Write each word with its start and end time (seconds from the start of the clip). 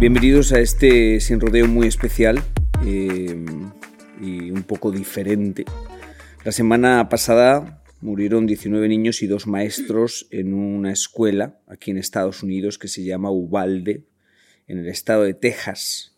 Bienvenidos 0.00 0.50
a 0.54 0.60
este 0.60 1.20
sin 1.20 1.40
rodeo 1.40 1.68
muy 1.68 1.86
especial 1.86 2.42
eh, 2.86 3.44
y 4.18 4.50
un 4.50 4.62
poco 4.62 4.90
diferente. 4.90 5.66
La 6.42 6.52
semana 6.52 7.06
pasada 7.10 7.84
murieron 8.00 8.46
19 8.46 8.88
niños 8.88 9.22
y 9.22 9.26
dos 9.26 9.46
maestros 9.46 10.26
en 10.30 10.54
una 10.54 10.90
escuela 10.90 11.60
aquí 11.66 11.90
en 11.90 11.98
Estados 11.98 12.42
Unidos 12.42 12.78
que 12.78 12.88
se 12.88 13.04
llama 13.04 13.30
Uvalde, 13.30 14.06
en 14.68 14.78
el 14.78 14.88
estado 14.88 15.24
de 15.24 15.34
Texas. 15.34 16.16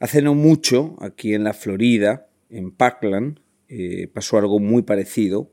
Hace 0.00 0.22
no 0.22 0.34
mucho, 0.34 0.96
aquí 1.02 1.34
en 1.34 1.44
la 1.44 1.52
Florida, 1.52 2.30
en 2.48 2.70
Parkland, 2.70 3.40
eh, 3.68 4.08
pasó 4.08 4.38
algo 4.38 4.60
muy 4.60 4.80
parecido. 4.80 5.52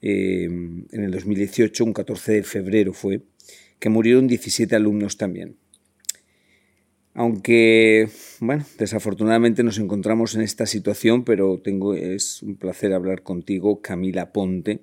Eh, 0.00 0.44
en 0.44 1.04
el 1.04 1.10
2018, 1.10 1.84
un 1.84 1.92
14 1.92 2.32
de 2.32 2.42
febrero 2.42 2.94
fue, 2.94 3.20
que 3.78 3.90
murieron 3.90 4.26
17 4.28 4.74
alumnos 4.74 5.18
también. 5.18 5.58
Aunque, 7.14 8.08
bueno, 8.40 8.64
desafortunadamente 8.78 9.62
nos 9.62 9.78
encontramos 9.78 10.34
en 10.34 10.40
esta 10.40 10.64
situación, 10.64 11.24
pero 11.24 11.60
tengo, 11.60 11.94
es 11.94 12.42
un 12.42 12.56
placer 12.56 12.94
hablar 12.94 13.22
contigo, 13.22 13.82
Camila 13.82 14.32
Ponte. 14.32 14.80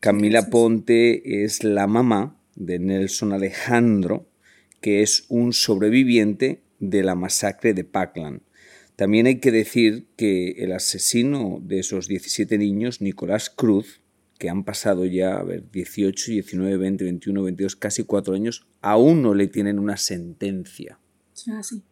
Camila 0.00 0.50
Ponte 0.50 1.44
es 1.44 1.64
la 1.64 1.86
mamá 1.86 2.38
de 2.56 2.78
Nelson 2.78 3.32
Alejandro, 3.32 4.28
que 4.82 5.02
es 5.02 5.24
un 5.28 5.54
sobreviviente 5.54 6.60
de 6.78 7.02
la 7.02 7.14
masacre 7.14 7.72
de 7.72 7.84
Parkland. 7.84 8.42
También 8.96 9.26
hay 9.26 9.40
que 9.40 9.50
decir 9.50 10.06
que 10.16 10.52
el 10.58 10.72
asesino 10.72 11.60
de 11.62 11.78
esos 11.78 12.06
17 12.06 12.58
niños, 12.58 13.00
Nicolás 13.00 13.48
Cruz, 13.48 14.02
que 14.38 14.50
han 14.50 14.64
pasado 14.64 15.06
ya, 15.06 15.36
a 15.36 15.42
ver, 15.42 15.70
18, 15.70 16.32
19, 16.32 16.76
20, 16.76 17.04
21, 17.04 17.42
22, 17.42 17.76
casi 17.76 18.04
cuatro 18.04 18.34
años, 18.34 18.66
aún 18.82 19.22
no 19.22 19.34
le 19.34 19.48
tienen 19.48 19.78
una 19.78 19.96
sentencia. 19.96 20.98
Así. 21.58 21.82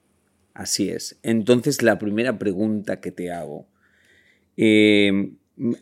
Así 0.55 0.89
es. 0.89 1.19
Entonces, 1.23 1.83
la 1.83 1.99
primera 1.99 2.39
pregunta 2.39 3.01
que 3.01 3.11
te 3.11 3.33
hago, 3.33 3.67
eh, 4.57 5.33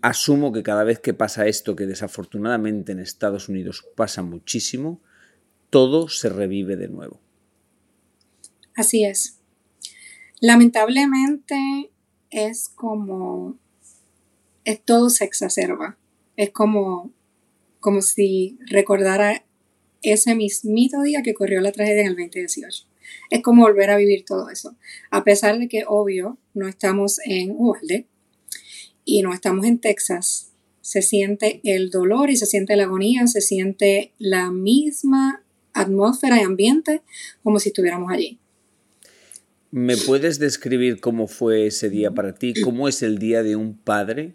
asumo 0.00 0.53
que 0.53 0.62
cada 0.62 0.84
vez 0.84 0.99
que 0.99 1.15
pasa 1.15 1.47
esto, 1.47 1.77
que 1.77 1.87
desafortunadamente 1.87 2.93
en 2.93 2.99
Estados 2.99 3.49
Unidos 3.49 3.84
pasa 3.97 4.23
muchísimo, 4.23 5.00
todo 5.71 6.09
se 6.09 6.28
revive 6.28 6.77
de 6.77 6.89
nuevo. 6.89 7.21
Así 8.75 9.05
es. 9.05 9.39
Lamentablemente 10.41 11.91
es 12.31 12.71
como, 12.71 13.59
es, 14.65 14.83
todo 14.83 15.11
se 15.11 15.25
exacerba. 15.25 15.99
Es 16.37 16.50
como, 16.50 17.12
como 17.79 18.00
si 18.00 18.59
recordara 18.67 19.44
ese 20.00 20.34
mismito 20.34 21.03
día 21.03 21.23
que 21.23 21.33
ocurrió 21.33 21.61
la 21.61 21.73
tragedia 21.73 22.03
en 22.03 22.09
el 22.09 22.17
2018 22.17 22.91
es 23.31 23.43
como 23.43 23.62
volver 23.62 23.91
a 23.91 23.97
vivir 23.97 24.25
todo 24.25 24.50
eso. 24.50 24.77
A 25.11 25.25
pesar 25.25 25.59
de 25.59 25.69
que, 25.69 25.84
obvio, 25.87 26.39
no 26.55 26.69
estamos 26.69 27.19
en 27.25 27.53
Uvalde 27.53 28.06
y 29.05 29.23
no 29.23 29.33
estamos 29.33 29.67
en 29.67 29.78
Texas, 29.78 30.53
se 30.81 31.00
siente 31.00 31.61
el 31.65 31.91
dolor 31.91 32.31
y 32.31 32.37
se 32.37 32.47
siente 32.47 32.77
la 32.77 32.84
agonía, 32.84 33.27
se 33.27 33.41
siente 33.41 34.12
la 34.19 34.50
misma 34.50 35.43
atmósfera 35.73 36.39
y 36.41 36.45
ambiente 36.45 37.03
como 37.43 37.59
si 37.59 37.71
estuviéramos 37.71 38.12
allí. 38.12 38.39
¿Me 39.71 39.97
puedes 39.97 40.39
describir 40.39 41.00
cómo 41.00 41.29
fue 41.29 41.67
ese 41.67 41.89
día 41.89 42.11
para 42.11 42.34
ti? 42.34 42.53
¿Cómo 42.62 42.89
es 42.89 43.03
el 43.03 43.19
día 43.19 43.43
de 43.43 43.56
un 43.56 43.79
padre 43.79 44.34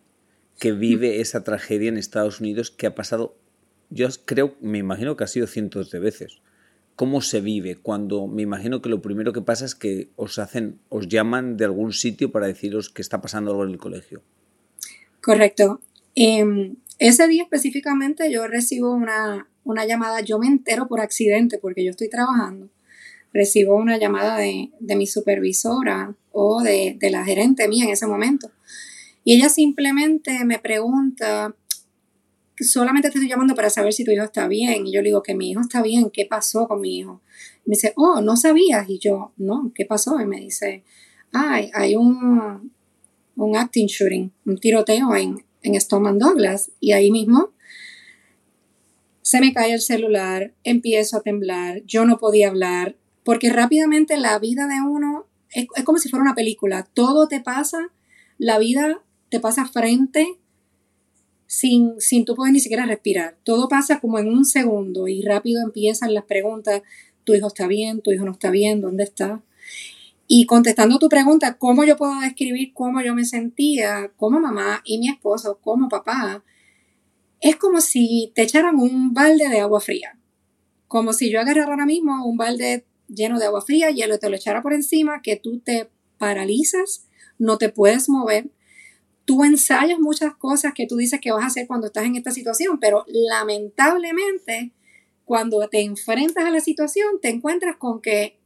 que 0.57 0.71
vive 0.71 1.21
esa 1.21 1.43
tragedia 1.43 1.89
en 1.89 1.97
Estados 1.97 2.39
Unidos 2.39 2.71
que 2.71 2.87
ha 2.87 2.95
pasado, 2.95 3.37
yo 3.91 4.07
creo, 4.25 4.55
me 4.61 4.79
imagino 4.79 5.15
que 5.15 5.23
ha 5.23 5.27
sido 5.27 5.45
cientos 5.45 5.91
de 5.91 5.99
veces? 5.99 6.41
Cómo 6.97 7.21
se 7.21 7.41
vive 7.41 7.75
cuando 7.75 8.25
me 8.25 8.41
imagino 8.41 8.81
que 8.81 8.89
lo 8.89 9.03
primero 9.03 9.31
que 9.31 9.43
pasa 9.43 9.65
es 9.65 9.75
que 9.75 10.09
os 10.15 10.39
hacen, 10.39 10.79
os 10.89 11.07
llaman 11.07 11.55
de 11.55 11.63
algún 11.63 11.93
sitio 11.93 12.31
para 12.31 12.47
deciros 12.47 12.89
que 12.89 13.03
está 13.03 13.21
pasando 13.21 13.51
algo 13.51 13.63
en 13.63 13.69
el 13.69 13.77
colegio. 13.77 14.23
Correcto. 15.21 15.79
Em, 16.15 16.75
ese 16.97 17.27
día 17.27 17.43
específicamente 17.43 18.31
yo 18.31 18.47
recibo 18.47 18.91
una, 18.95 19.45
llamada, 19.87 20.21
yo 20.21 20.39
me 20.39 20.47
entero 20.47 20.87
por 20.87 20.99
accidente 20.99 21.59
porque 21.59 21.85
yo 21.85 21.91
estoy 21.91 22.09
trabajando. 22.09 22.67
Recibo 23.31 23.75
una 23.75 23.99
llamada 23.99 24.39
de, 24.39 24.71
mi 24.79 25.05
supervisora 25.05 26.15
o 26.31 26.63
de, 26.63 26.97
de 26.99 27.11
la 27.11 27.23
gerente 27.23 27.67
mía 27.67 27.85
en 27.85 27.91
ese 27.91 28.07
momento. 28.07 28.49
Y 29.23 29.35
ella 29.35 29.49
simplemente 29.49 30.45
me 30.45 30.57
pregunta, 30.57 31.53
solamente 32.59 33.09
te 33.09 33.17
estoy 33.17 33.29
llamando 33.29 33.55
para 33.55 33.69
saber 33.69 33.93
si 33.93 34.03
tu 34.03 34.11
hijo 34.11 34.23
está 34.23 34.47
bien. 34.47 34.87
Y 34.87 34.93
yo 34.93 35.01
le 35.01 35.09
digo 35.09 35.23
que 35.23 35.35
mi 35.35 35.51
hijo 35.51 35.61
está 35.61 35.81
bien, 35.81 36.09
¿qué 36.11 36.25
pasó 36.25 36.67
con 36.67 36.81
mi 36.81 36.97
hijo? 36.99 37.21
me 37.65 37.73
dice, 37.73 37.93
oh, 37.97 38.21
¿no 38.21 38.37
sabías? 38.37 38.89
Y 38.89 38.97
yo, 38.97 39.33
no, 39.35 39.71
¿qué 39.75 39.85
pasó? 39.85 40.19
Y 40.21 40.25
me 40.25 40.39
dice, 40.39 40.83
ay, 41.33 41.69
hay 41.73 41.95
un, 41.97 42.71
un 43.35 43.57
acting 43.57 43.87
shooting, 43.87 44.31
un 44.45 44.57
tiroteo 44.57 45.13
en, 45.15 45.43
en 45.63 45.79
Stoneman 45.79 46.17
Douglas. 46.17 46.71
Y 46.79 46.93
ahí 46.93 47.11
mismo 47.11 47.51
se 49.21 49.41
me 49.41 49.53
cae 49.53 49.73
el 49.73 49.81
celular, 49.81 50.53
empiezo 50.63 51.17
a 51.17 51.21
temblar, 51.21 51.83
yo 51.83 52.05
no 52.05 52.17
podía 52.17 52.47
hablar, 52.47 52.95
porque 53.25 53.51
rápidamente 53.51 54.15
la 54.15 54.39
vida 54.39 54.67
de 54.67 54.81
uno 54.81 55.27
es, 55.51 55.67
es 55.75 55.83
como 55.83 55.97
si 55.97 56.07
fuera 56.07 56.23
una 56.23 56.35
película, 56.35 56.87
todo 56.93 57.27
te 57.27 57.41
pasa, 57.41 57.91
la 58.37 58.57
vida 58.57 59.01
te 59.29 59.41
pasa 59.41 59.65
frente 59.65 60.39
sin, 61.47 61.99
sin 61.99 62.25
tú 62.25 62.35
poder 62.35 62.53
ni 62.53 62.59
siquiera 62.59 62.85
respirar. 62.85 63.37
Todo 63.43 63.67
pasa 63.67 63.99
como 63.99 64.19
en 64.19 64.27
un 64.27 64.45
segundo 64.45 65.07
y 65.07 65.21
rápido 65.23 65.63
empiezan 65.63 66.13
las 66.13 66.25
preguntas, 66.25 66.83
tu 67.23 67.33
hijo 67.33 67.47
está 67.47 67.67
bien, 67.67 68.01
tu 68.01 68.11
hijo 68.11 68.25
no 68.25 68.33
está 68.33 68.51
bien, 68.51 68.81
¿dónde 68.81 69.03
está? 69.03 69.41
Y 70.27 70.45
contestando 70.45 70.99
tu 70.99 71.07
pregunta, 71.07 71.57
¿cómo 71.57 71.85
yo 71.85 71.95
puedo 71.95 72.19
describir 72.19 72.73
cómo 72.73 73.01
yo 73.01 73.15
me 73.15 73.23
sentía 73.23 74.11
como 74.17 74.39
mamá 74.39 74.81
y 74.83 74.99
mi 74.99 75.07
esposo 75.07 75.59
como 75.61 75.87
papá? 75.87 76.43
Es 77.39 77.55
como 77.55 77.79
si 77.79 78.31
te 78.35 78.41
echaran 78.41 78.75
un 78.75 79.13
balde 79.13 79.47
de 79.47 79.61
agua 79.61 79.79
fría. 79.79 80.19
Como 80.87 81.13
si 81.13 81.31
yo 81.31 81.39
agarrara 81.39 81.71
ahora 81.71 81.85
mismo 81.85 82.25
un 82.25 82.35
balde 82.35 82.85
lleno 83.07 83.39
de 83.39 83.45
agua 83.45 83.61
fría, 83.61 83.89
y 83.89 84.01
te 84.19 84.29
lo 84.29 84.35
echara 84.35 84.61
por 84.61 84.73
encima, 84.73 85.21
que 85.21 85.37
tú 85.37 85.59
te 85.59 85.89
paralizas, 86.17 87.07
no 87.37 87.57
te 87.57 87.69
puedes 87.69 88.09
mover, 88.09 88.49
tú 89.27 89.43
ensayas 89.43 89.99
muchas 89.99 90.33
cosas 90.35 90.73
que 90.73 90.87
tú 90.87 90.95
dices 90.95 91.19
que 91.19 91.33
vas 91.33 91.43
a 91.43 91.47
hacer 91.47 91.67
cuando 91.67 91.87
estás 91.87 92.05
en 92.05 92.15
esta 92.15 92.31
situación, 92.31 92.79
pero 92.79 93.03
lamentablemente 93.07 94.71
cuando 95.25 95.67
te 95.67 95.81
enfrentas 95.81 96.45
a 96.45 96.49
la 96.49 96.61
situación 96.61 97.19
te 97.21 97.27
encuentras 97.27 97.75
con 97.75 98.01
que 98.01 98.39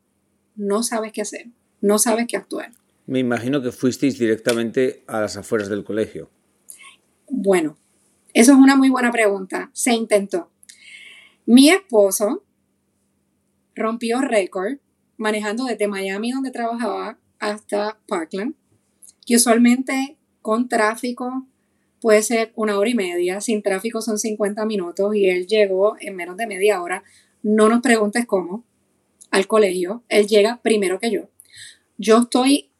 no 0.55 0.81
sabes 0.81 1.11
qué 1.13 1.21
hacer, 1.21 1.45
no 1.81 1.99
sabes 1.99 2.25
qué 2.27 2.35
actuar. 2.35 2.71
Me 3.05 3.19
imagino 3.19 3.61
que 3.61 3.71
fuisteis 3.71 4.17
directamente 4.17 5.03
a 5.05 5.21
las 5.21 5.37
afueras 5.37 5.69
del 5.69 5.83
colegio. 5.83 6.31
Bueno, 7.29 7.77
eso 8.33 8.53
es 8.53 8.57
una 8.57 8.75
muy 8.75 8.89
buena 8.89 9.11
pregunta. 9.11 9.69
Se 9.73 9.93
intentó. 9.93 10.49
Mi 11.45 11.69
esposo 11.69 12.43
rompió 13.75 14.19
récord 14.21 14.79
manejando 15.17 15.65
desde 15.65 15.87
Miami, 15.87 16.31
donde 16.31 16.49
trabajaba, 16.49 17.19
hasta 17.37 17.99
Parkland, 18.07 18.55
que 19.27 19.35
usualmente 19.35 20.17
con 20.41 20.67
tráfico, 20.67 21.47
puede 22.01 22.23
ser 22.23 22.51
una 22.55 22.77
hora 22.77 22.89
y 22.89 22.95
media, 22.95 23.41
sin 23.41 23.61
tráfico 23.61 24.01
son 24.01 24.17
50 24.17 24.65
minutos 24.65 25.15
y 25.15 25.29
él 25.29 25.47
llegó 25.47 25.95
en 25.99 26.15
menos 26.15 26.37
de 26.37 26.47
media 26.47 26.81
hora. 26.81 27.03
No 27.43 27.69
nos 27.69 27.81
preguntes 27.81 28.25
cómo 28.25 28.65
al 29.29 29.47
colegio, 29.47 30.03
él 30.09 30.27
llega 30.27 30.61
primero 30.61 30.99
que 30.99 31.11
yo. 31.11 31.29
Yo 31.97 32.19
estoy 32.19 32.71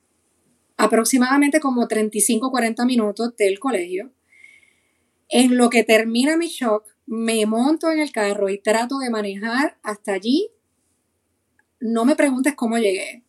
aproximadamente 0.77 1.59
como 1.59 1.87
35 1.87 2.49
40 2.51 2.85
minutos 2.85 3.35
del 3.37 3.59
colegio. 3.59 4.11
En 5.29 5.55
lo 5.55 5.69
que 5.69 5.83
termina 5.83 6.35
mi 6.35 6.47
shock, 6.47 6.85
me 7.05 7.45
monto 7.45 7.91
en 7.91 7.99
el 7.99 8.11
carro 8.11 8.49
y 8.49 8.57
trato 8.57 8.97
de 8.97 9.09
manejar 9.09 9.77
hasta 9.83 10.13
allí. 10.13 10.49
No 11.79 12.03
me 12.03 12.15
preguntes 12.15 12.55
cómo 12.55 12.77
llegué. 12.77 13.23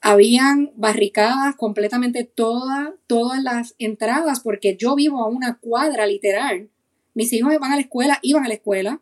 Habían 0.00 0.72
barricadas 0.76 1.56
completamente 1.56 2.24
todas, 2.24 2.90
todas 3.06 3.42
las 3.42 3.74
entradas 3.78 4.40
porque 4.40 4.76
yo 4.76 4.94
vivo 4.94 5.22
a 5.22 5.28
una 5.28 5.58
cuadra 5.58 6.06
literal. 6.06 6.70
Mis 7.14 7.32
hijos 7.32 7.52
van 7.60 7.72
a 7.72 7.76
la 7.76 7.82
escuela, 7.82 8.18
iban 8.22 8.44
a 8.44 8.48
la 8.48 8.54
escuela 8.54 9.00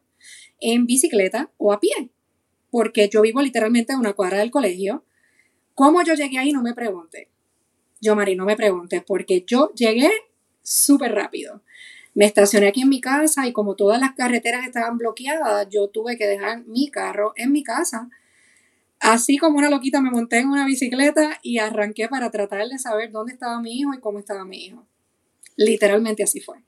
en 0.60 0.86
bicicleta 0.86 1.50
o 1.56 1.72
a 1.72 1.80
pie 1.80 2.10
porque 2.70 3.08
yo 3.08 3.22
vivo 3.22 3.40
literalmente 3.42 3.92
a 3.92 3.98
una 3.98 4.12
cuadra 4.12 4.38
del 4.38 4.50
colegio. 4.50 5.04
¿Cómo 5.74 6.02
yo 6.02 6.14
llegué 6.14 6.38
ahí? 6.38 6.52
No 6.52 6.62
me 6.62 6.74
pregunte. 6.74 7.28
Yo, 8.00 8.14
Mari, 8.14 8.36
no 8.36 8.44
me 8.44 8.56
preguntes, 8.56 9.02
porque 9.06 9.44
yo 9.46 9.72
llegué 9.74 10.10
súper 10.62 11.12
rápido. 11.12 11.62
Me 12.14 12.24
estacioné 12.24 12.68
aquí 12.68 12.82
en 12.82 12.88
mi 12.88 13.00
casa 13.00 13.46
y 13.46 13.52
como 13.52 13.74
todas 13.74 14.00
las 14.00 14.12
carreteras 14.14 14.66
estaban 14.66 14.98
bloqueadas, 14.98 15.68
yo 15.70 15.88
tuve 15.88 16.16
que 16.16 16.26
dejar 16.26 16.64
mi 16.66 16.90
carro 16.90 17.32
en 17.36 17.52
mi 17.52 17.62
casa. 17.62 18.08
Así 19.00 19.38
como 19.38 19.58
una 19.58 19.70
loquita 19.70 20.00
me 20.00 20.10
monté 20.10 20.38
en 20.38 20.48
una 20.48 20.66
bicicleta 20.66 21.38
y 21.42 21.58
arranqué 21.58 22.08
para 22.08 22.30
tratar 22.30 22.66
de 22.66 22.78
saber 22.78 23.12
dónde 23.12 23.32
estaba 23.32 23.60
mi 23.60 23.78
hijo 23.78 23.94
y 23.94 24.00
cómo 24.00 24.18
estaba 24.18 24.44
mi 24.44 24.64
hijo. 24.64 24.86
Literalmente 25.56 26.22
así 26.22 26.40
fue. 26.40 26.58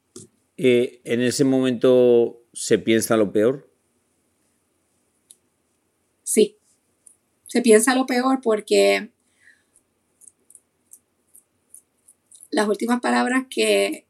Eh, 0.57 1.01
¿En 1.05 1.23
ese 1.23 1.45
momento 1.45 2.43
se 2.53 2.79
piensa 2.79 3.17
lo 3.17 3.33
peor? 3.33 3.71
Sí, 6.23 6.59
se 7.47 7.63
piensa 7.63 7.95
lo 7.95 8.07
peor 8.07 8.41
porque 8.41 9.11
las 12.51 12.69
últimas 12.69 13.01
palabras 13.01 13.47
que 13.49 14.07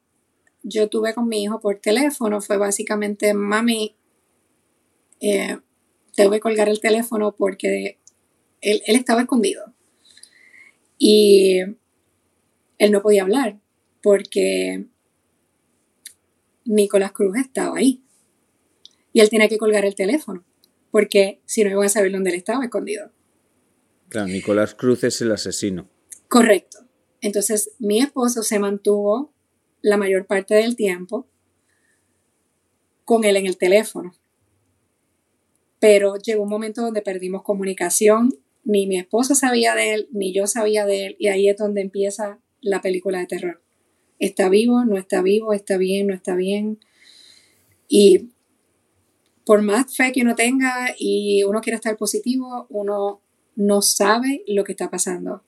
yo 0.63 0.89
tuve 0.89 1.13
con 1.13 1.27
mi 1.27 1.43
hijo 1.43 1.59
por 1.59 1.79
teléfono 1.79 2.41
fue 2.41 2.57
básicamente, 2.57 3.33
mami, 3.33 3.95
eh, 5.19 5.57
tengo 6.15 6.31
que 6.31 6.39
colgar 6.39 6.69
el 6.69 6.79
teléfono 6.79 7.35
porque 7.35 8.00
él, 8.61 8.81
él 8.85 8.95
estaba 8.95 9.21
escondido. 9.21 9.73
Y 10.97 11.59
él 12.77 12.91
no 12.91 13.01
podía 13.01 13.23
hablar 13.23 13.59
porque 14.01 14.85
Nicolás 16.65 17.11
Cruz 17.11 17.37
estaba 17.37 17.77
ahí. 17.77 18.03
Y 19.13 19.19
él 19.19 19.29
tenía 19.29 19.49
que 19.49 19.57
colgar 19.57 19.85
el 19.85 19.95
teléfono 19.95 20.45
porque 20.91 21.41
si 21.45 21.63
no 21.63 21.71
iban 21.71 21.85
a 21.85 21.89
saber 21.89 22.11
dónde 22.11 22.29
él 22.29 22.35
estaba 22.35 22.65
escondido. 22.65 23.11
Claro, 24.09 24.27
Nicolás 24.27 24.75
Cruz 24.75 25.05
es 25.05 25.21
el 25.21 25.31
asesino. 25.31 25.89
Correcto. 26.27 26.79
Entonces, 27.21 27.71
mi 27.79 27.99
esposo 27.99 28.43
se 28.43 28.59
mantuvo 28.59 29.33
la 29.81 29.97
mayor 29.97 30.27
parte 30.27 30.53
del 30.53 30.75
tiempo 30.75 31.27
con 33.05 33.23
él 33.23 33.37
en 33.37 33.45
el 33.45 33.57
teléfono. 33.57 34.13
Pero 35.79 36.17
llegó 36.17 36.43
un 36.43 36.49
momento 36.49 36.81
donde 36.81 37.01
perdimos 37.01 37.41
comunicación, 37.41 38.37
ni 38.63 38.87
mi 38.87 38.97
esposo 38.97 39.35
sabía 39.35 39.75
de 39.75 39.93
él, 39.93 40.09
ni 40.11 40.33
yo 40.33 40.47
sabía 40.47 40.85
de 40.85 41.07
él, 41.07 41.15
y 41.19 41.27
ahí 41.27 41.49
es 41.49 41.57
donde 41.57 41.81
empieza 41.81 42.39
la 42.61 42.81
película 42.81 43.19
de 43.19 43.27
terror. 43.27 43.61
Está 44.19 44.49
vivo, 44.49 44.85
no 44.85 44.97
está 44.97 45.21
vivo, 45.21 45.53
está 45.53 45.77
bien, 45.77 46.07
no 46.07 46.13
está 46.13 46.35
bien. 46.35 46.79
Y 47.87 48.29
por 49.45 49.61
más 49.61 49.95
fe 49.95 50.11
que 50.11 50.21
uno 50.21 50.35
tenga 50.35 50.95
y 50.97 51.43
uno 51.43 51.61
quiera 51.61 51.75
estar 51.75 51.97
positivo, 51.97 52.67
uno 52.69 53.21
no 53.55 53.81
sabe 53.81 54.43
lo 54.47 54.63
que 54.63 54.73
está 54.73 54.89
pasando. 54.89 55.43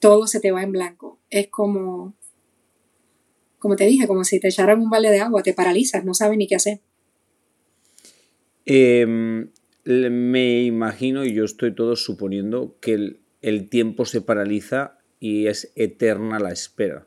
Todo 0.00 0.26
se 0.26 0.40
te 0.40 0.52
va 0.52 0.62
en 0.62 0.72
blanco. 0.72 1.18
Es 1.30 1.48
como, 1.48 2.14
como 3.58 3.76
te 3.76 3.86
dije, 3.86 4.06
como 4.06 4.24
si 4.24 4.38
te 4.38 4.48
echaran 4.48 4.80
un 4.80 4.90
balde 4.90 5.10
de 5.10 5.20
agua, 5.20 5.42
te 5.42 5.54
paralizas, 5.54 6.04
no 6.04 6.14
sabes 6.14 6.38
ni 6.38 6.46
qué 6.46 6.56
hacer. 6.56 6.80
Em, 8.64 9.50
me 9.88 10.62
imagino, 10.62 11.24
y 11.24 11.32
yo 11.32 11.44
estoy 11.44 11.74
todo 11.74 11.96
suponiendo, 11.96 12.76
que 12.80 12.94
el, 12.94 13.20
el 13.40 13.68
tiempo 13.68 14.04
se 14.04 14.20
paraliza 14.20 14.98
y 15.18 15.46
es 15.46 15.72
eterna 15.76 16.38
la 16.38 16.50
espera. 16.50 17.06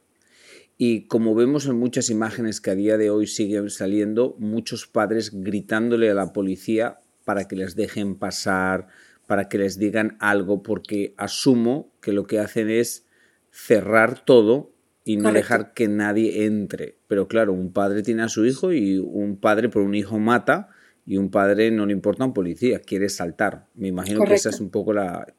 Y 0.78 1.02
como 1.06 1.36
vemos 1.36 1.68
en 1.68 1.78
muchas 1.78 2.10
imágenes 2.10 2.60
que 2.60 2.72
a 2.72 2.76
día 2.76 2.98
de 2.98 3.12
hoy 3.12 3.28
siguen 3.28 3.70
saliendo, 3.70 4.36
muchos 4.40 4.88
padres 4.88 5.32
gritándole 5.32 6.10
a 6.10 6.16
la 6.16 6.34
policía 6.34 7.00
para 7.24 7.48
que 7.48 7.56
les 7.56 7.76
dejen 7.76 8.16
pasar, 8.16 8.88
para 9.28 9.48
que 9.48 9.60
les 9.60 9.78
digan 9.78 10.18
algo, 10.20 10.64
porque 10.64 11.14
asumo 11.18 11.94
que 12.02 12.14
lo 12.14 12.26
que 12.26 12.40
hacen 12.40 12.70
es 12.70 13.06
cerrar 13.52 14.26
todo 14.26 14.72
y 15.06 15.18
no 15.18 15.32
dejar 15.32 15.74
que 15.74 15.88
nadie 15.88 16.46
entre. 16.46 16.98
Pero 17.08 17.28
claro, 17.28 17.54
un 17.54 17.72
padre 17.74 18.02
tiene 18.02 18.24
a 18.24 18.30
su 18.30 18.44
hijo 18.46 18.74
y 18.74 18.98
un 18.98 19.38
padre 19.38 19.70
por 19.70 19.84
un 19.84 19.94
hijo 19.94 20.18
mata 20.18 20.70
y 21.06 21.18
un 21.18 21.30
padre 21.32 21.72
no 21.72 21.86
le 21.86 21.94
importa 21.94 22.24
a 22.24 22.28
un 22.28 22.34
policía, 22.34 22.80
quiere 22.80 23.10
saltar. 23.10 23.68
Me 23.74 23.88
imagino 23.88 24.24
que 24.24 24.34
esa 24.34 24.50
es 24.50 24.60
un 24.60 24.70
poco 24.70 24.94
la... 24.94 25.34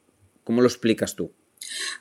¿Cómo 0.44 0.60
lo 0.60 0.66
explicas 0.66 1.14
tú? 1.14 1.32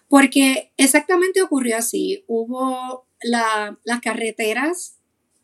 Porque 0.07 0.71
exactamente 0.77 1.41
ocurrió 1.41 1.77
así. 1.77 2.23
Hubo 2.27 3.07
las 3.21 4.01
carreteras 4.01 5.01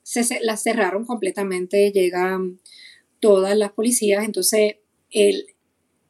se, 0.07 0.39
las 0.41 0.63
cerraron 0.63 1.05
completamente, 1.05 1.91
llegan 1.91 2.59
todas 3.19 3.57
las 3.57 3.73
policías, 3.73 4.23
entonces 4.23 4.77
el, 5.11 5.47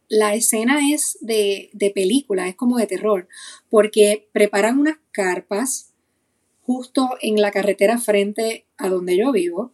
la 0.08 0.36
escena 0.36 0.94
es 0.94 1.18
de, 1.22 1.72
de, 1.74 1.90
película, 1.90 2.48
es 2.48 2.56
como 2.56 2.78
de 2.78 2.86
terror, 2.86 3.28
porque 3.70 4.30
preparan 4.34 4.78
unas 4.78 4.98
carpas 5.12 5.94
justo 6.62 7.10
en 7.22 7.42
la 7.42 7.52
carretera 7.52 7.98
frente 7.98 8.68
a 8.78 8.90
donde 8.90 9.18
yo 9.18 9.32
vivo, 9.32 9.74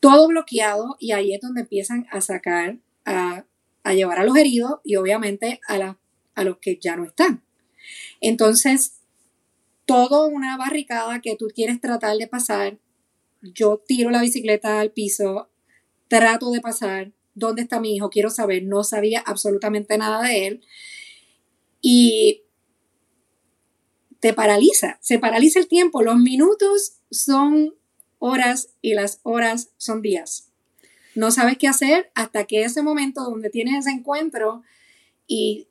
todo 0.00 0.28
bloqueado 0.28 0.96
y 0.98 1.12
ahí 1.12 1.34
es 1.34 1.40
donde 1.40 1.62
empiezan 1.62 2.06
a 2.10 2.20
sacar, 2.20 2.78
a, 3.04 3.44
llevar 3.92 4.18
a 4.18 4.24
los 4.24 4.36
heridos 4.36 4.80
y 4.84 4.96
obviamente 4.96 5.60
a, 5.68 5.96
a 6.34 6.44
los 6.44 6.58
que 6.58 6.78
ya 6.80 6.96
no 6.96 7.04
están. 7.04 7.44
Entonces, 8.20 9.00
todo 9.84 10.26
una 10.26 10.56
barricada 10.56 11.20
que 11.20 11.36
tú 11.36 11.48
quieres 11.54 11.80
tratar 11.80 12.16
de 12.16 12.26
pasar. 12.26 12.78
Yo 13.42 13.82
tiro 13.86 14.10
la 14.10 14.22
bicicleta 14.22 14.80
al 14.80 14.92
piso, 14.92 15.50
trato 16.08 16.50
de 16.50 16.60
pasar. 16.60 17.12
¿Dónde 17.34 17.62
está 17.62 17.80
mi 17.80 17.96
hijo? 17.96 18.10
Quiero 18.10 18.30
saber. 18.30 18.64
No 18.64 18.84
sabía 18.84 19.20
absolutamente 19.20 19.96
nada 19.98 20.22
de 20.28 20.46
él. 20.46 20.60
Y 21.80 22.42
te 24.20 24.34
paraliza, 24.34 24.98
se 25.00 25.18
paraliza 25.18 25.58
el 25.58 25.66
tiempo. 25.66 26.02
Los 26.02 26.18
minutos 26.18 27.00
son 27.10 27.74
horas 28.20 28.70
y 28.80 28.94
las 28.94 29.18
horas 29.24 29.70
son 29.76 30.00
días. 30.00 30.52
No 31.16 31.32
sabes 31.32 31.58
qué 31.58 31.66
hacer 31.66 32.12
hasta 32.14 32.44
que 32.44 32.62
ese 32.62 32.82
momento 32.82 33.24
donde 33.24 33.50
tienes 33.50 33.86
ese 33.86 33.90
encuentro 33.90 34.62
y 35.26 35.66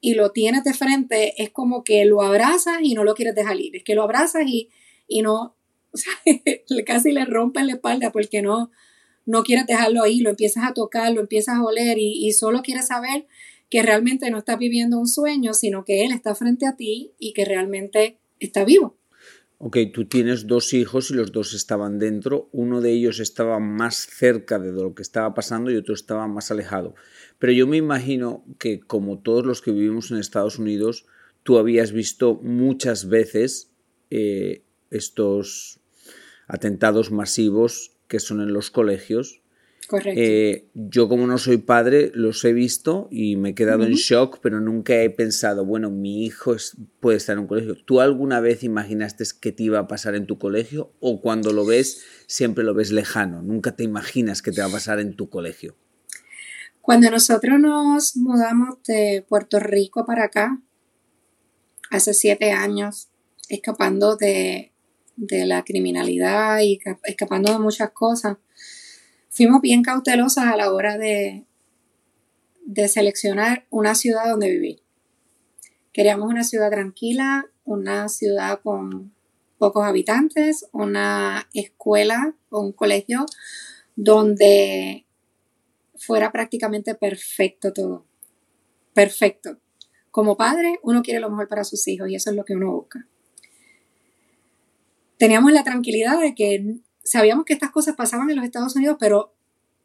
y 0.00 0.14
lo 0.14 0.30
tienes 0.30 0.62
de 0.62 0.72
frente, 0.72 1.42
es 1.42 1.50
como 1.50 1.82
que 1.82 2.04
lo 2.04 2.22
abrazas 2.22 2.78
y 2.80 2.94
no 2.94 3.02
lo 3.02 3.14
quieres 3.14 3.34
dejar 3.34 3.60
ir. 3.60 3.74
Es 3.74 3.82
que 3.82 3.94
lo 3.94 4.02
abrazas 4.02 4.44
y, 4.46 4.68
y 5.08 5.22
no, 5.22 5.56
casi 6.86 7.10
le 7.10 7.24
rompes 7.24 7.64
la 7.64 7.72
espalda 7.72 8.12
porque 8.12 8.42
no, 8.42 8.70
no 9.24 9.42
quieres 9.42 9.66
dejarlo 9.66 10.02
ahí, 10.02 10.20
lo 10.20 10.30
empiezas 10.30 10.64
a 10.64 10.74
tocar, 10.74 11.12
lo 11.12 11.20
empiezas 11.20 11.56
a 11.56 11.64
oler 11.64 11.98
y, 11.98 12.26
y 12.26 12.32
solo 12.32 12.62
quieres 12.62 12.86
saber 12.86 13.26
que 13.68 13.82
realmente 13.82 14.30
no 14.30 14.38
estás 14.38 14.58
viviendo 14.58 14.98
un 14.98 15.08
sueño, 15.08 15.54
sino 15.54 15.84
que 15.84 16.04
él 16.04 16.12
está 16.12 16.34
frente 16.34 16.66
a 16.66 16.76
ti 16.76 17.12
y 17.18 17.32
que 17.32 17.44
realmente 17.44 18.18
está 18.38 18.64
vivo. 18.64 18.95
Ok, 19.58 19.78
tú 19.94 20.04
tienes 20.04 20.46
dos 20.46 20.74
hijos 20.74 21.10
y 21.10 21.14
los 21.14 21.32
dos 21.32 21.54
estaban 21.54 21.98
dentro, 21.98 22.50
uno 22.52 22.82
de 22.82 22.92
ellos 22.92 23.20
estaba 23.20 23.58
más 23.58 24.06
cerca 24.06 24.58
de 24.58 24.70
lo 24.70 24.94
que 24.94 25.00
estaba 25.00 25.32
pasando 25.32 25.70
y 25.70 25.76
otro 25.76 25.94
estaba 25.94 26.28
más 26.28 26.50
alejado. 26.50 26.94
Pero 27.38 27.52
yo 27.52 27.66
me 27.66 27.78
imagino 27.78 28.44
que 28.58 28.80
como 28.80 29.20
todos 29.20 29.46
los 29.46 29.62
que 29.62 29.72
vivimos 29.72 30.10
en 30.10 30.18
Estados 30.18 30.58
Unidos, 30.58 31.06
tú 31.42 31.56
habías 31.56 31.92
visto 31.92 32.34
muchas 32.34 33.08
veces 33.08 33.70
eh, 34.10 34.62
estos 34.90 35.80
atentados 36.48 37.10
masivos 37.10 37.96
que 38.08 38.20
son 38.20 38.42
en 38.42 38.52
los 38.52 38.70
colegios. 38.70 39.40
Correcto. 39.86 40.20
Eh, 40.20 40.68
yo 40.74 41.08
como 41.08 41.26
no 41.26 41.38
soy 41.38 41.58
padre, 41.58 42.10
los 42.12 42.44
he 42.44 42.52
visto 42.52 43.06
y 43.10 43.36
me 43.36 43.50
he 43.50 43.54
quedado 43.54 43.84
en 43.84 43.92
shock, 43.92 44.40
pero 44.42 44.60
nunca 44.60 44.94
he 45.00 45.10
pensado, 45.10 45.64
bueno, 45.64 45.90
mi 45.90 46.24
hijo 46.24 46.56
puede 46.98 47.18
estar 47.18 47.34
en 47.34 47.40
un 47.40 47.46
colegio. 47.46 47.76
¿Tú 47.84 48.00
alguna 48.00 48.40
vez 48.40 48.64
imaginaste 48.64 49.24
que 49.40 49.52
te 49.52 49.62
iba 49.62 49.78
a 49.78 49.86
pasar 49.86 50.16
en 50.16 50.26
tu 50.26 50.38
colegio 50.38 50.92
o 50.98 51.20
cuando 51.20 51.52
lo 51.52 51.64
ves 51.64 52.04
siempre 52.26 52.64
lo 52.64 52.74
ves 52.74 52.90
lejano? 52.90 53.42
Nunca 53.42 53.76
te 53.76 53.84
imaginas 53.84 54.42
que 54.42 54.50
te 54.50 54.60
va 54.60 54.66
a 54.66 54.72
pasar 54.72 54.98
en 54.98 55.14
tu 55.14 55.30
colegio. 55.30 55.76
Cuando 56.80 57.10
nosotros 57.10 57.60
nos 57.60 58.16
mudamos 58.16 58.82
de 58.86 59.24
Puerto 59.28 59.60
Rico 59.60 60.04
para 60.04 60.24
acá, 60.24 60.60
hace 61.90 62.12
siete 62.12 62.50
años, 62.50 63.08
escapando 63.48 64.16
de, 64.16 64.72
de 65.16 65.46
la 65.46 65.64
criminalidad 65.64 66.60
y 66.60 66.80
escapando 67.04 67.52
de 67.52 67.58
muchas 67.60 67.90
cosas, 67.90 68.38
fuimos 69.36 69.60
bien 69.60 69.82
cautelosas 69.82 70.46
a 70.46 70.56
la 70.56 70.72
hora 70.72 70.96
de, 70.96 71.44
de 72.64 72.88
seleccionar 72.88 73.66
una 73.68 73.94
ciudad 73.94 74.30
donde 74.30 74.50
vivir. 74.50 74.82
Queríamos 75.92 76.30
una 76.30 76.42
ciudad 76.42 76.70
tranquila, 76.70 77.46
una 77.64 78.08
ciudad 78.08 78.60
con 78.62 79.14
pocos 79.58 79.84
habitantes, 79.84 80.66
una 80.72 81.48
escuela 81.52 82.34
o 82.48 82.60
un 82.60 82.72
colegio 82.72 83.26
donde 83.94 85.04
fuera 85.96 86.32
prácticamente 86.32 86.94
perfecto 86.94 87.74
todo. 87.74 88.06
Perfecto. 88.94 89.58
Como 90.10 90.38
padre, 90.38 90.78
uno 90.82 91.02
quiere 91.02 91.20
lo 91.20 91.28
mejor 91.28 91.48
para 91.48 91.64
sus 91.64 91.86
hijos 91.88 92.08
y 92.08 92.14
eso 92.14 92.30
es 92.30 92.36
lo 92.36 92.44
que 92.46 92.54
uno 92.54 92.72
busca. 92.72 93.06
Teníamos 95.18 95.52
la 95.52 95.62
tranquilidad 95.62 96.20
de 96.20 96.34
que 96.34 96.76
sabíamos 97.06 97.44
que 97.44 97.54
estas 97.54 97.70
cosas 97.70 97.96
pasaban 97.96 98.28
en 98.28 98.36
los 98.36 98.44
Estados 98.44 98.76
Unidos, 98.76 98.96
pero 99.00 99.32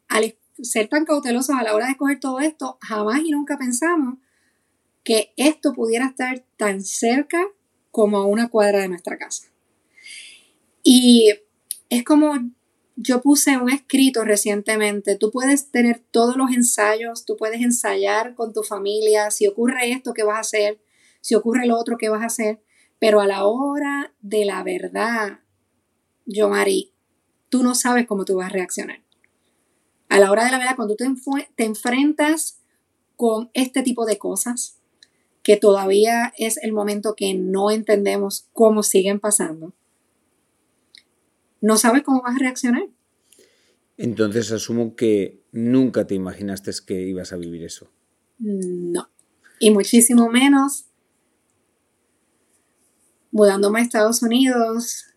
al 0.08 0.36
ser 0.60 0.88
tan 0.88 1.04
cautelosos 1.04 1.56
a 1.56 1.62
la 1.62 1.74
hora 1.74 1.86
de 1.86 1.92
escoger 1.92 2.20
todo 2.20 2.40
esto, 2.40 2.78
jamás 2.82 3.20
y 3.24 3.30
nunca 3.30 3.56
pensamos 3.56 4.18
que 5.04 5.32
esto 5.36 5.72
pudiera 5.72 6.06
estar 6.06 6.44
tan 6.56 6.82
cerca 6.82 7.42
como 7.90 8.18
a 8.18 8.26
una 8.26 8.48
cuadra 8.48 8.80
de 8.80 8.88
nuestra 8.88 9.16
casa. 9.16 9.48
Y 10.82 11.32
es 11.88 12.04
como 12.04 12.34
yo 12.96 13.22
puse 13.22 13.56
un 13.56 13.70
escrito 13.70 14.24
recientemente, 14.24 15.16
tú 15.16 15.30
puedes 15.30 15.70
tener 15.70 16.02
todos 16.10 16.36
los 16.36 16.50
ensayos, 16.52 17.24
tú 17.24 17.36
puedes 17.36 17.60
ensayar 17.62 18.34
con 18.34 18.52
tu 18.52 18.62
familia, 18.62 19.30
si 19.30 19.46
ocurre 19.46 19.90
esto, 19.90 20.12
¿qué 20.12 20.24
vas 20.24 20.36
a 20.36 20.40
hacer? 20.40 20.80
Si 21.20 21.34
ocurre 21.34 21.66
lo 21.66 21.78
otro, 21.78 21.96
¿qué 21.96 22.08
vas 22.08 22.22
a 22.22 22.26
hacer? 22.26 22.60
Pero 22.98 23.20
a 23.20 23.26
la 23.26 23.44
hora 23.44 24.12
de 24.20 24.44
la 24.44 24.62
verdad, 24.62 25.40
yo, 26.26 26.48
Mari, 26.48 26.91
tú 27.52 27.62
no 27.62 27.74
sabes 27.74 28.06
cómo 28.06 28.24
tú 28.24 28.36
vas 28.36 28.46
a 28.46 28.54
reaccionar. 28.54 29.02
A 30.08 30.18
la 30.18 30.30
hora 30.30 30.46
de 30.46 30.52
la 30.52 30.58
verdad, 30.58 30.74
cuando 30.74 30.96
tú 30.96 31.04
te, 31.04 31.48
te 31.54 31.64
enfrentas 31.64 32.62
con 33.14 33.50
este 33.52 33.82
tipo 33.82 34.06
de 34.06 34.16
cosas, 34.16 34.78
que 35.42 35.58
todavía 35.58 36.32
es 36.38 36.56
el 36.56 36.72
momento 36.72 37.14
que 37.14 37.34
no 37.34 37.70
entendemos 37.70 38.48
cómo 38.54 38.82
siguen 38.82 39.20
pasando, 39.20 39.74
no 41.60 41.76
sabes 41.76 42.02
cómo 42.04 42.22
vas 42.22 42.36
a 42.36 42.38
reaccionar. 42.38 42.88
Entonces 43.98 44.50
asumo 44.50 44.96
que 44.96 45.42
nunca 45.52 46.06
te 46.06 46.14
imaginaste 46.14 46.70
que 46.86 47.02
ibas 47.02 47.34
a 47.34 47.36
vivir 47.36 47.64
eso. 47.64 47.90
No. 48.38 49.10
Y 49.60 49.72
muchísimo 49.72 50.30
menos 50.30 50.86
mudándome 53.30 53.80
a 53.80 53.82
Estados 53.82 54.22
Unidos 54.22 55.11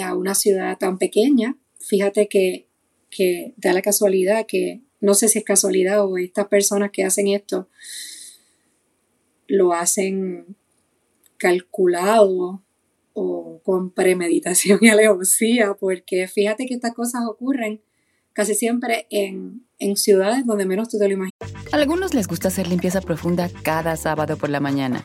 a 0.00 0.14
una 0.14 0.34
ciudad 0.34 0.78
tan 0.78 0.98
pequeña. 0.98 1.56
Fíjate 1.78 2.28
que, 2.28 2.68
que 3.10 3.54
da 3.56 3.72
la 3.72 3.82
casualidad 3.82 4.46
que, 4.46 4.82
no 5.00 5.14
sé 5.14 5.28
si 5.28 5.38
es 5.38 5.44
casualidad 5.44 6.04
o 6.04 6.16
estas 6.18 6.48
personas 6.48 6.90
que 6.90 7.04
hacen 7.04 7.28
esto 7.28 7.68
lo 9.46 9.72
hacen 9.72 10.56
calculado 11.36 12.62
o 13.12 13.60
con 13.62 13.90
premeditación 13.90 14.78
y 14.80 14.88
alevosía, 14.90 15.74
porque 15.74 16.26
fíjate 16.28 16.66
que 16.66 16.74
estas 16.74 16.94
cosas 16.94 17.22
ocurren 17.28 17.82
casi 18.32 18.54
siempre 18.54 19.06
en, 19.10 19.64
en 19.78 19.96
ciudades 19.96 20.44
donde 20.46 20.66
menos 20.66 20.88
tú 20.88 20.98
te 20.98 21.06
lo 21.06 21.14
imaginas. 21.14 21.32
A 21.72 21.76
algunos 21.76 22.14
les 22.14 22.26
gusta 22.26 22.48
hacer 22.48 22.66
limpieza 22.66 23.00
profunda 23.00 23.48
cada 23.62 23.96
sábado 23.96 24.36
por 24.36 24.50
la 24.50 24.60
mañana. 24.60 25.04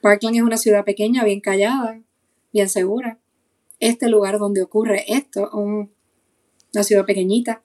Parkland 0.00 0.36
es 0.36 0.42
una 0.42 0.56
ciudad 0.56 0.84
pequeña, 0.84 1.24
bien 1.24 1.40
callada, 1.40 2.00
bien 2.52 2.68
segura. 2.68 3.18
Este 3.80 4.08
lugar 4.08 4.38
donde 4.38 4.62
ocurre 4.62 5.04
esto, 5.08 5.50
una 5.52 6.82
ciudad 6.84 7.04
pequeñita. 7.04 7.62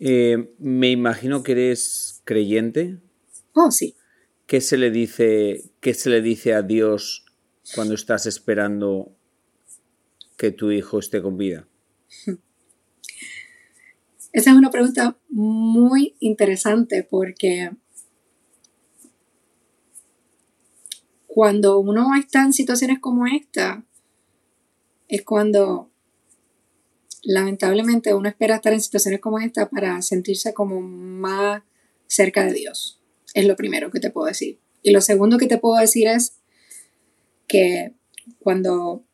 Eh, 0.00 0.54
me 0.58 0.90
imagino 0.90 1.42
que 1.42 1.52
eres 1.52 2.20
creyente. 2.24 2.98
Oh, 3.54 3.70
sí. 3.70 3.94
¿Qué 4.46 4.60
se 4.60 4.76
le 4.76 4.90
dice, 4.90 5.70
qué 5.80 5.94
se 5.94 6.10
le 6.10 6.22
dice 6.22 6.54
a 6.54 6.62
Dios 6.62 7.26
cuando 7.74 7.94
estás 7.94 8.26
esperando 8.26 9.12
que 10.36 10.50
tu 10.50 10.70
hijo 10.70 10.98
esté 10.98 11.22
con 11.22 11.36
vida? 11.36 11.68
Esa 14.32 14.50
es 14.50 14.56
una 14.56 14.70
pregunta 14.70 15.18
muy 15.28 16.16
interesante 16.20 17.02
porque 17.02 17.70
cuando 21.38 21.78
uno 21.78 22.16
está 22.16 22.42
en 22.42 22.52
situaciones 22.52 22.98
como 22.98 23.28
esta, 23.28 23.86
es 25.06 25.22
cuando 25.22 25.88
lamentablemente 27.22 28.12
uno 28.12 28.28
espera 28.28 28.56
estar 28.56 28.72
en 28.72 28.80
situaciones 28.80 29.20
como 29.20 29.38
esta 29.38 29.70
para 29.70 30.02
sentirse 30.02 30.52
como 30.52 30.80
más 30.80 31.62
cerca 32.08 32.44
de 32.44 32.54
Dios. 32.54 33.00
Es 33.34 33.46
lo 33.46 33.54
primero 33.54 33.92
que 33.92 34.00
te 34.00 34.10
puedo 34.10 34.26
decir. 34.26 34.58
Y 34.82 34.90
lo 34.90 35.00
segundo 35.00 35.38
que 35.38 35.46
te 35.46 35.58
puedo 35.58 35.80
decir 35.80 36.08
es 36.08 36.40
que 37.46 37.94
cuando 38.40 39.04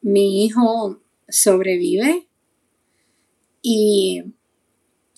mi 0.00 0.46
hijo 0.46 1.02
sobrevive 1.28 2.26
y 3.60 4.24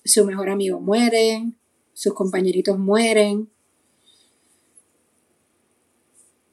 su 0.05 0.25
mejor 0.25 0.51
amigo 0.51 0.81
muere, 0.81 1.53
sus 1.93 2.15
compañeritos 2.15 2.81
mueren, 2.81 3.54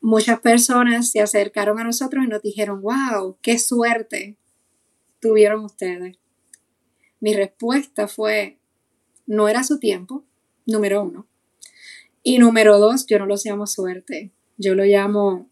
muchas 0.01 0.39
personas 0.39 1.11
se 1.11 1.21
acercaron 1.21 1.79
a 1.79 1.83
nosotros 1.83 2.25
y 2.25 2.27
nos 2.27 2.41
dijeron, 2.41 2.81
wow, 2.81 3.37
qué 3.41 3.57
suerte 3.57 4.37
tuvieron 5.19 5.63
ustedes. 5.63 6.17
Mi 7.19 7.33
respuesta 7.33 8.07
fue, 8.07 8.59
no 9.27 9.47
era 9.47 9.63
su 9.63 9.79
tiempo, 9.79 10.25
número 10.65 11.03
uno. 11.03 11.27
Y 12.23 12.39
número 12.39 12.79
dos, 12.79 13.05
yo 13.05 13.19
no 13.19 13.27
lo 13.27 13.35
llamo 13.43 13.67
suerte, 13.67 14.31
yo 14.57 14.75
lo 14.75 14.83
llamo 14.83 15.49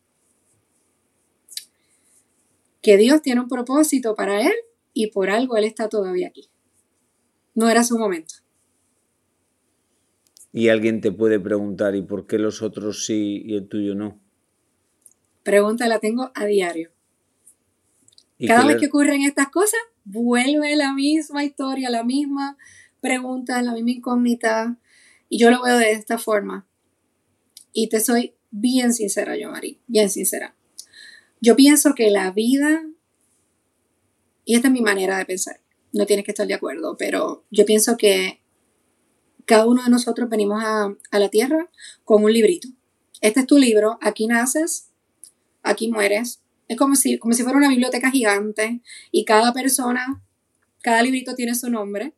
que 2.81 2.97
Dios 2.97 3.21
tiene 3.21 3.41
un 3.41 3.47
propósito 3.47 4.15
para 4.15 4.41
él 4.41 4.53
y 4.93 5.07
por 5.07 5.29
algo 5.29 5.57
él 5.57 5.65
está 5.65 5.89
todavía 5.89 6.27
aquí. 6.27 6.49
No 7.53 7.69
era 7.69 7.83
su 7.83 7.97
momento. 7.97 8.35
Y 10.51 10.69
alguien 10.69 11.01
te 11.01 11.11
puede 11.11 11.39
preguntar, 11.39 11.95
¿y 11.95 12.01
por 12.01 12.25
qué 12.25 12.39
los 12.39 12.61
otros 12.61 13.05
sí 13.05 13.43
y 13.45 13.55
el 13.55 13.67
tuyo 13.67 13.93
no? 13.93 14.19
Pregunta 15.49 15.87
la 15.87 15.97
tengo 15.97 16.31
a 16.35 16.45
diario. 16.45 16.91
Cada 18.45 18.67
vez 18.67 18.77
que 18.77 18.85
ocurren 18.85 19.23
estas 19.23 19.49
cosas, 19.49 19.79
vuelve 20.05 20.75
la 20.75 20.93
misma 20.93 21.43
historia, 21.43 21.89
la 21.89 22.03
misma 22.03 22.55
pregunta, 23.01 23.59
la 23.63 23.73
misma 23.73 23.89
incógnita. 23.89 24.77
Y 25.27 25.39
yo 25.39 25.49
lo 25.49 25.63
veo 25.63 25.79
de 25.79 25.91
esta 25.91 26.19
forma. 26.19 26.67
Y 27.73 27.89
te 27.89 27.99
soy 27.99 28.35
bien 28.51 28.93
sincera, 28.93 29.35
yo, 29.37 29.49
Mari, 29.49 29.81
bien 29.87 30.11
sincera. 30.11 30.55
Yo 31.41 31.55
pienso 31.55 31.95
que 31.95 32.11
la 32.11 32.29
vida, 32.29 32.83
y 34.45 34.53
esta 34.53 34.67
es 34.67 34.73
mi 34.73 34.81
manera 34.81 35.17
de 35.17 35.25
pensar, 35.25 35.61
no 35.93 36.05
tienes 36.05 36.25
que 36.25 36.31
estar 36.31 36.45
de 36.45 36.53
acuerdo, 36.53 36.95
pero 36.95 37.43
yo 37.49 37.65
pienso 37.65 37.97
que 37.97 38.39
cada 39.45 39.65
uno 39.65 39.83
de 39.83 39.89
nosotros 39.89 40.29
venimos 40.29 40.63
a, 40.63 40.95
a 41.09 41.19
la 41.19 41.29
tierra 41.29 41.71
con 42.03 42.23
un 42.23 42.31
librito. 42.31 42.67
Este 43.21 43.39
es 43.39 43.47
tu 43.47 43.57
libro, 43.57 43.97
aquí 44.01 44.27
naces, 44.27 44.88
aquí 45.69 45.89
mueres 45.89 46.41
Es 46.67 46.77
como 46.77 46.95
si, 46.95 47.17
como 47.17 47.33
si 47.33 47.43
fuera 47.43 47.57
una 47.57 47.69
biblioteca 47.69 48.11
gigante 48.11 48.81
y 49.11 49.25
cada 49.25 49.53
persona, 49.53 50.21
cada 50.81 51.01
librito 51.01 51.35
tiene 51.35 51.55
su 51.55 51.69
nombre. 51.69 52.13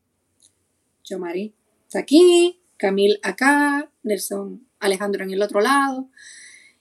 Yo, 1.04 1.20
Mari, 1.20 1.54
está 1.86 2.00
aquí, 2.00 2.62
Camil 2.78 3.20
acá, 3.24 3.92
Nelson 4.04 4.68
Alejandro 4.80 5.24
en 5.24 5.32
el 5.32 5.42
otro 5.42 5.62
lado. 5.62 6.10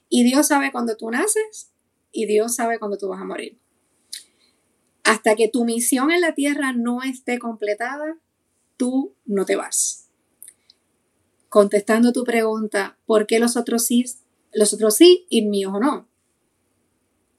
Y 0.09 0.23
Dios 0.23 0.47
sabe 0.47 0.71
cuando 0.71 0.97
tú 0.97 1.09
naces 1.11 1.71
y 2.11 2.25
Dios 2.25 2.55
sabe 2.55 2.79
cuando 2.79 2.97
tú 2.97 3.07
vas 3.07 3.21
a 3.21 3.25
morir. 3.25 3.57
Hasta 5.03 5.35
que 5.35 5.47
tu 5.47 5.63
misión 5.63 6.11
en 6.11 6.21
la 6.21 6.33
tierra 6.33 6.73
no 6.73 7.01
esté 7.03 7.39
completada, 7.39 8.17
tú 8.77 9.15
no 9.25 9.45
te 9.45 9.55
vas. 9.55 10.09
Contestando 11.49 12.11
tu 12.11 12.23
pregunta, 12.23 12.97
¿por 13.05 13.27
qué 13.27 13.39
los 13.39 13.55
otros 13.57 13.85
sí, 13.85 14.05
los 14.53 14.73
otros 14.73 14.95
sí 14.95 15.25
y 15.29 15.45
míos 15.45 15.73
no? 15.81 16.10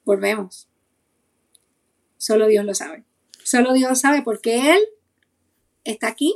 Volvemos. 0.05 0.69
Solo 2.17 2.47
Dios 2.47 2.65
lo 2.65 2.73
sabe. 2.73 3.03
Solo 3.43 3.73
Dios 3.73 3.99
sabe 3.99 4.21
porque 4.23 4.71
Él 4.71 4.79
está 5.83 6.07
aquí 6.07 6.35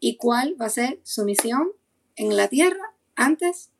y 0.00 0.16
cuál 0.16 0.56
va 0.60 0.66
a 0.66 0.70
ser 0.70 1.00
su 1.02 1.24
misión 1.24 1.72
en 2.16 2.36
la 2.36 2.48
tierra 2.48 2.94
antes 3.14 3.70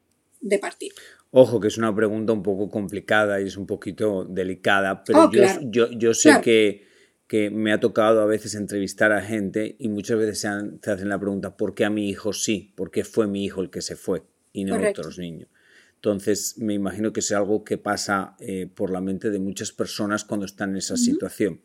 de 0.40 0.58
partir. 0.58 0.92
Ojo, 1.30 1.60
que 1.60 1.68
es 1.68 1.76
una 1.76 1.94
pregunta 1.94 2.32
un 2.32 2.42
poco 2.42 2.70
complicada 2.70 3.40
y 3.40 3.46
es 3.46 3.56
un 3.56 3.66
poquito 3.66 4.24
delicada, 4.24 5.04
pero 5.04 5.24
oh, 5.24 5.30
yo, 5.32 5.90
yo, 5.90 6.14
sé 6.14 6.40
que, 6.42 6.86
que, 7.26 7.50
me 7.50 7.72
ha 7.72 7.80
tocado 7.80 8.22
a 8.22 8.26
veces 8.26 8.54
entrevistar 8.54 9.12
a 9.12 9.20
gente 9.20 9.76
y 9.78 9.88
muchas 9.88 10.18
veces 10.18 10.38
se, 10.40 10.48
hacen 10.48 11.08
la 11.08 11.18
pregunta, 11.18 11.56
¿por 11.56 11.74
qué 11.74 11.84
a 11.84 11.90
mi 11.90 12.08
hijo 12.08 12.32
sí? 12.32 12.72
¿Por 12.76 12.90
qué 12.90 13.04
fue 13.04 13.26
mi 13.26 13.44
hijo 13.44 13.60
el 13.60 13.70
que 13.70 13.82
se 13.82 13.96
fue 13.96 14.22
y 14.52 14.64
no 14.64 14.76
otros 14.76 15.18
niños? 15.18 15.48
Entonces, 16.06 16.56
me 16.58 16.72
imagino 16.72 17.12
que 17.12 17.18
es 17.18 17.32
algo 17.32 17.64
que 17.64 17.78
pasa 17.78 18.36
eh, 18.38 18.68
por 18.72 18.92
la 18.92 19.00
mente 19.00 19.30
de 19.30 19.40
muchas 19.40 19.72
personas 19.72 20.24
cuando 20.24 20.46
están 20.46 20.70
en 20.70 20.76
esa 20.76 20.96
situación. 20.96 21.62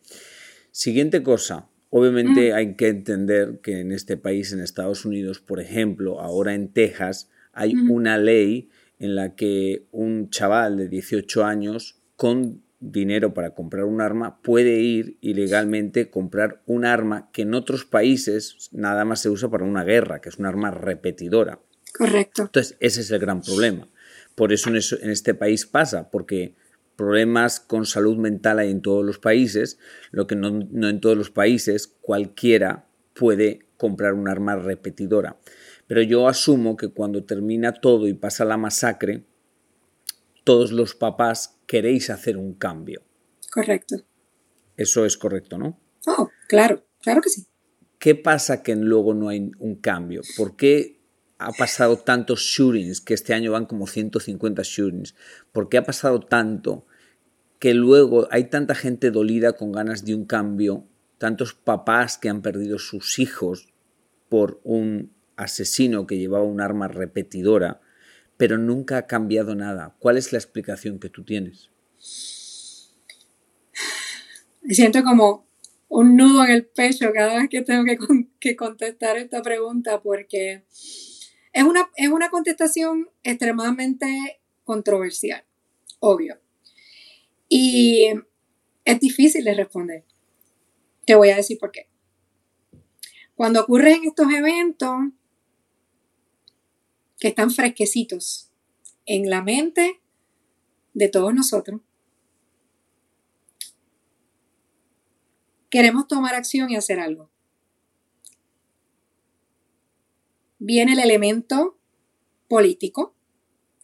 Siguiente 0.72 1.22
cosa, 1.22 1.68
obviamente 1.90 2.52
hay 2.52 2.74
que 2.74 2.88
entender 2.88 3.60
que 3.62 3.78
en 3.78 3.92
este 3.92 4.16
país, 4.16 4.52
en 4.52 4.58
Estados 4.58 5.04
Unidos, 5.04 5.38
por 5.38 5.60
ejemplo, 5.60 6.20
ahora 6.20 6.54
en 6.54 6.72
Texas, 6.72 7.30
hay 7.52 7.76
una 7.88 8.18
ley 8.18 8.68
en 8.98 9.14
la 9.14 9.36
que 9.36 9.86
un 9.92 10.28
chaval 10.28 10.76
de 10.76 10.88
18 10.88 11.44
años 11.44 12.00
con 12.16 12.62
dinero 12.80 13.34
para 13.34 13.54
comprar 13.54 13.84
un 13.84 14.00
arma 14.00 14.42
puede 14.42 14.80
ir 14.80 15.18
ilegalmente 15.20 16.10
comprar 16.10 16.62
un 16.66 16.84
arma 16.84 17.30
que 17.32 17.42
en 17.42 17.54
otros 17.54 17.84
países 17.84 18.70
nada 18.72 19.04
más 19.04 19.20
se 19.20 19.30
usa 19.30 19.48
para 19.50 19.64
una 19.64 19.84
guerra, 19.84 20.20
que 20.20 20.30
es 20.30 20.38
un 20.38 20.46
arma 20.46 20.72
repetidora. 20.72 21.60
Correcto. 21.96 22.42
Entonces, 22.42 22.76
ese 22.80 23.02
es 23.02 23.10
el 23.12 23.20
gran 23.20 23.40
problema. 23.40 23.86
Por 24.34 24.52
eso 24.52 24.70
en, 24.70 24.76
este 24.76 25.34
país 25.34 25.66
pasa, 25.66 26.10
porque 26.10 26.54
problemas 26.96 27.60
con 27.60 27.86
salud 27.86 28.16
mental 28.16 28.58
hay 28.58 28.70
en 28.70 28.82
todos 28.82 29.04
los 29.04 29.18
países, 29.18 29.78
lo 30.10 30.26
que 30.26 30.36
no, 30.36 30.50
no 30.50 30.88
en 30.88 31.00
todos 31.00 31.16
los 31.16 31.30
países 31.30 31.86
cualquiera 32.00 32.86
puede 33.14 33.66
comprar 33.76 34.14
un 34.14 34.28
arma 34.28 34.56
repetidora. 34.56 35.38
Pero 35.86 36.02
yo 36.02 36.28
asumo 36.28 36.76
que 36.76 36.88
cuando 36.88 37.24
termina 37.24 37.72
todo 37.72 38.06
y 38.06 38.14
pasa 38.14 38.44
la 38.44 38.56
masacre, 38.56 39.24
todos 40.44 40.72
los 40.72 40.94
papás 40.94 41.58
queréis 41.66 42.10
hacer 42.10 42.36
un 42.36 42.54
cambio. 42.54 43.02
Correcto. 43.50 43.96
Eso 44.76 45.04
es 45.04 45.16
correcto, 45.16 45.58
¿no? 45.58 45.78
Oh, 46.06 46.30
claro, 46.48 46.84
claro 47.00 47.20
que 47.20 47.28
sí. 47.28 47.46
¿Qué 47.98 48.14
pasa 48.14 48.62
que 48.62 48.74
luego 48.74 49.14
no 49.14 49.28
hay 49.28 49.52
un 49.58 49.76
cambio? 49.76 50.22
¿Por 50.36 50.56
qué 50.56 51.01
ha 51.46 51.52
pasado 51.52 51.96
tantos 51.98 52.40
shootings, 52.40 53.00
que 53.00 53.14
este 53.14 53.34
año 53.34 53.52
van 53.52 53.66
como 53.66 53.86
150 53.86 54.62
shootings? 54.64 55.14
¿Por 55.52 55.68
qué 55.68 55.78
ha 55.78 55.84
pasado 55.84 56.20
tanto 56.20 56.86
que 57.58 57.74
luego 57.74 58.26
hay 58.30 58.44
tanta 58.44 58.74
gente 58.74 59.10
dolida 59.10 59.52
con 59.52 59.72
ganas 59.72 60.04
de 60.04 60.14
un 60.14 60.24
cambio, 60.24 60.84
tantos 61.18 61.54
papás 61.54 62.18
que 62.18 62.28
han 62.28 62.42
perdido 62.42 62.78
sus 62.78 63.18
hijos 63.18 63.72
por 64.28 64.60
un 64.64 65.12
asesino 65.36 66.06
que 66.06 66.18
llevaba 66.18 66.44
un 66.44 66.60
arma 66.60 66.88
repetidora, 66.88 67.80
pero 68.36 68.58
nunca 68.58 68.96
ha 68.96 69.06
cambiado 69.06 69.54
nada. 69.54 69.94
¿Cuál 69.98 70.16
es 70.16 70.32
la 70.32 70.38
explicación 70.38 70.98
que 70.98 71.08
tú 71.08 71.22
tienes? 71.22 71.70
Me 74.62 74.74
siento 74.74 75.02
como 75.02 75.46
un 75.88 76.16
nudo 76.16 76.44
en 76.44 76.50
el 76.50 76.64
pecho 76.64 77.12
cada 77.12 77.38
vez 77.38 77.48
que 77.50 77.62
tengo 77.62 77.84
que, 78.40 78.56
contestar 78.56 79.18
esta 79.18 79.42
pregunta 79.42 80.00
porque 80.00 80.64
es 81.52 81.64
una, 81.64 81.90
es 81.96 82.08
una 82.08 82.30
contestación 82.30 83.10
extremadamente 83.22 84.40
controversial, 84.64 85.44
obvio. 86.00 86.40
Y 87.48 88.08
es 88.84 89.00
difícil 89.00 89.44
de 89.44 89.54
responder. 89.54 90.04
Te 91.04 91.14
voy 91.14 91.30
a 91.30 91.36
decir 91.36 91.58
por 91.58 91.72
qué. 91.72 91.88
Cuando 93.34 93.62
ocurren 93.62 94.04
estos 94.04 94.32
eventos, 94.32 94.92
que 97.22 97.28
están 97.28 97.52
fresquecitos 97.52 98.50
en 99.06 99.30
la 99.30 99.42
mente 99.42 100.00
de 100.92 101.08
todos 101.08 101.32
nosotros. 101.32 101.80
Queremos 105.70 106.08
tomar 106.08 106.34
acción 106.34 106.68
y 106.70 106.74
hacer 106.74 106.98
algo. 106.98 107.30
Viene 110.64 110.92
el 110.92 111.00
elemento 111.00 111.76
político, 112.46 113.16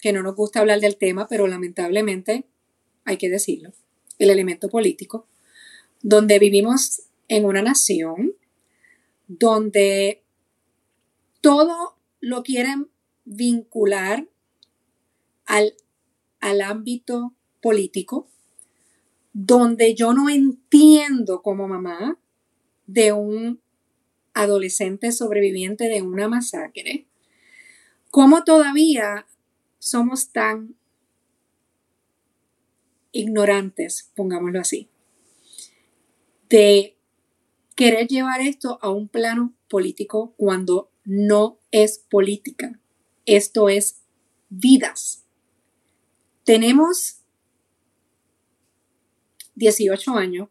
que 0.01 0.13
no 0.13 0.23
nos 0.23 0.37
gusta 0.37 0.61
hablar 0.61 0.79
del 0.79 0.97
tema, 0.97 1.27
pero 1.27 1.49
lamentablemente 1.49 2.45
hay 3.05 3.17
que 3.17 3.29
decirlo. 3.29 3.73
El 4.21 4.31
elemento 4.31 4.69
político, 4.69 5.27
donde 6.03 6.39
vivimos 6.39 7.03
en 7.27 7.47
una 7.47 7.63
nación 7.63 8.37
donde 9.27 10.23
todo 11.41 11.97
lo 12.21 12.45
quieren 12.45 12.89
vincular 13.25 14.29
al, 15.47 15.75
al 16.39 16.61
ámbito 16.61 17.35
político, 17.61 18.29
donde 19.33 19.97
yo 19.97 20.13
no 20.13 20.31
entiendo 20.31 21.43
como 21.43 21.67
mamá 21.67 22.21
de 22.87 23.11
un 23.11 23.61
adolescente 24.39 25.11
sobreviviente 25.11 25.89
de 25.89 26.01
una 26.01 26.29
masacre, 26.29 27.07
cómo 28.11 28.45
todavía 28.45 29.27
somos 29.81 30.31
tan 30.31 30.77
ignorantes, 33.11 34.13
pongámoslo 34.15 34.61
así, 34.61 34.89
de 36.49 36.97
querer 37.75 38.07
llevar 38.07 38.41
esto 38.41 38.79
a 38.81 38.91
un 38.91 39.09
plano 39.09 39.55
político 39.69 40.35
cuando 40.37 40.89
no 41.05 41.59
es 41.73 41.99
política. 41.99 42.79
Esto 43.27 43.69
es 43.69 44.03
vidas. 44.51 45.25
Tenemos 46.45 47.23
18 49.57 50.13
años. 50.13 50.49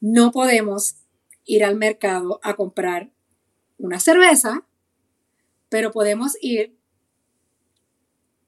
No 0.00 0.32
podemos 0.32 1.01
ir 1.54 1.64
al 1.64 1.76
mercado 1.76 2.40
a 2.42 2.54
comprar 2.56 3.12
una 3.78 4.00
cerveza, 4.00 4.66
pero 5.68 5.92
podemos 5.92 6.36
ir 6.40 6.76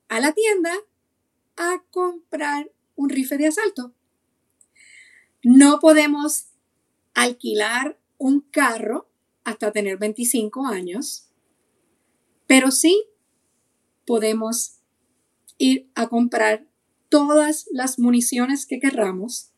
a 0.08 0.20
la 0.20 0.32
tienda 0.32 0.72
a 1.56 1.82
comprar 1.90 2.70
un 2.94 3.08
rifle 3.10 3.38
de 3.38 3.46
asalto. 3.48 3.94
No 5.42 5.80
podemos 5.80 6.46
alquilar 7.14 7.98
un 8.18 8.40
carro 8.40 9.08
hasta 9.44 9.72
tener 9.72 9.98
25 9.98 10.66
años 10.66 11.24
pero 12.46 12.70
sí 12.70 13.04
podemos 14.06 14.78
ir 15.58 15.90
a 15.94 16.08
comprar 16.08 16.66
todas 17.08 17.66
las 17.70 17.98
municiones 17.98 18.66
que 18.66 18.80
querramos 18.80 19.52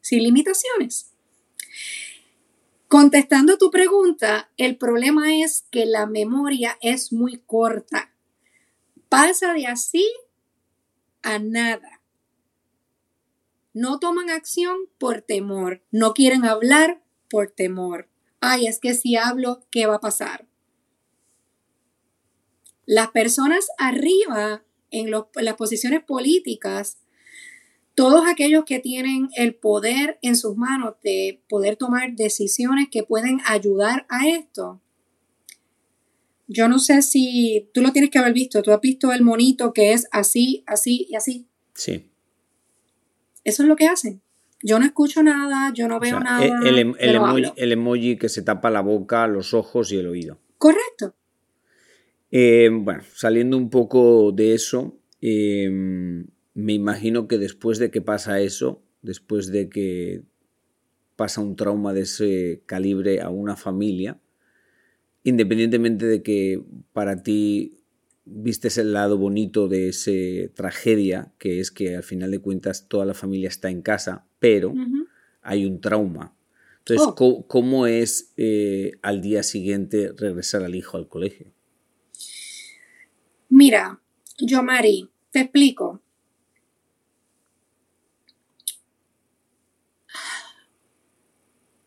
sin 0.00 0.22
limitaciones. 0.22 1.12
Contestando 2.88 3.58
tu 3.58 3.70
pregunta, 3.70 4.50
el 4.56 4.78
problema 4.78 5.36
es 5.36 5.66
que 5.70 5.84
la 5.84 6.06
memoria 6.06 6.78
es 6.80 7.12
muy 7.12 7.36
corta. 7.36 8.14
Pasa 9.10 9.52
de 9.52 9.66
así 9.66 10.10
a 11.22 11.38
nada. 11.38 12.00
No 13.74 13.98
toman 13.98 14.30
acción 14.30 14.74
por 14.96 15.20
temor, 15.20 15.82
no 15.90 16.14
quieren 16.14 16.46
hablar 16.46 17.02
por 17.28 17.50
temor. 17.50 18.08
Ay, 18.40 18.66
es 18.66 18.78
que 18.80 18.94
si 18.94 19.16
hablo, 19.16 19.66
¿qué 19.70 19.86
va 19.86 19.96
a 19.96 20.00
pasar? 20.00 20.48
Las 22.86 23.10
personas 23.10 23.68
arriba 23.76 24.64
en, 24.90 25.10
las 25.10 25.54
posiciones 25.56 26.02
políticas, 26.02 26.96
todos 27.98 28.28
aquellos 28.28 28.64
que 28.64 28.78
tienen 28.78 29.28
el 29.34 29.56
poder 29.56 30.20
en 30.22 30.36
sus 30.36 30.56
manos 30.56 30.94
de 31.02 31.42
poder 31.48 31.74
tomar 31.74 32.14
decisiones 32.14 32.86
que 32.92 33.02
pueden 33.02 33.40
ayudar 33.44 34.06
a 34.08 34.28
esto. 34.28 34.80
Yo 36.46 36.68
no 36.68 36.78
sé 36.78 37.02
si 37.02 37.68
tú 37.74 37.82
lo 37.82 37.90
tienes 37.90 38.12
que 38.12 38.20
haber 38.20 38.34
visto, 38.34 38.62
tú 38.62 38.70
has 38.70 38.80
visto 38.80 39.12
el 39.12 39.22
monito 39.22 39.72
que 39.72 39.94
es 39.94 40.06
así, 40.12 40.62
así 40.68 41.08
y 41.10 41.16
así. 41.16 41.48
Sí. 41.74 42.08
Eso 43.42 43.64
es 43.64 43.68
lo 43.68 43.74
que 43.74 43.88
hacen. 43.88 44.22
Yo 44.62 44.78
no 44.78 44.84
escucho 44.84 45.24
nada, 45.24 45.72
yo 45.74 45.88
no 45.88 45.98
veo 45.98 46.20
nada. 46.20 46.44
El, 46.44 46.78
em, 46.78 46.94
el, 47.00 47.72
emoji, 47.72 48.16
que 48.16 48.28
se 48.28 48.42
tapa 48.42 48.70
la 48.70 48.80
boca, 48.80 49.26
los 49.26 49.54
ojos 49.54 49.90
y 49.90 49.96
el 49.96 50.06
oído. 50.06 50.38
Correcto. 50.56 51.16
Eh, 52.30 52.70
bueno, 52.70 53.02
saliendo 53.12 53.56
un 53.56 53.70
poco 53.70 54.30
de 54.30 54.54
eso, 54.54 55.00
em, 55.20 56.28
me 56.58 56.72
imagino 56.72 57.28
que 57.28 57.38
después 57.38 57.78
de 57.78 57.92
que 57.92 58.00
pasa 58.00 58.40
eso, 58.40 58.82
después 59.02 59.52
de 59.52 59.68
que 59.68 60.24
pasa 61.14 61.40
un 61.40 61.54
trauma 61.54 61.92
de 61.92 62.00
ese 62.00 62.62
calibre 62.66 63.20
a 63.20 63.30
una 63.30 63.54
familia, 63.54 64.18
independientemente 65.22 66.06
de 66.06 66.20
que 66.24 66.60
para 66.92 67.22
ti 67.22 67.78
vistes 68.24 68.76
el 68.76 68.92
lado 68.92 69.18
bonito 69.18 69.68
de 69.68 69.90
esa 69.90 70.52
tragedia, 70.52 71.32
que 71.38 71.60
es 71.60 71.70
que 71.70 71.94
al 71.94 72.02
final 72.02 72.32
de 72.32 72.40
cuentas 72.40 72.88
toda 72.88 73.06
la 73.06 73.14
familia 73.14 73.48
está 73.48 73.70
en 73.70 73.80
casa, 73.80 74.26
pero 74.40 74.74
hay 75.42 75.64
un 75.64 75.80
trauma. 75.80 76.34
Entonces, 76.80 77.06
oh. 77.20 77.46
¿cómo, 77.46 77.86
es 77.86 78.32
eh, 78.36 78.98
al 79.02 79.20
día 79.20 79.44
siguiente 79.44 80.12
regresar 80.16 80.64
al 80.64 80.74
hijo 80.74 80.96
al 80.96 81.06
colegio? 81.06 81.52
Mira, 83.48 84.00
yo, 84.40 84.64
Mari, 84.64 85.08
te 85.30 85.42
explico. 85.42 86.02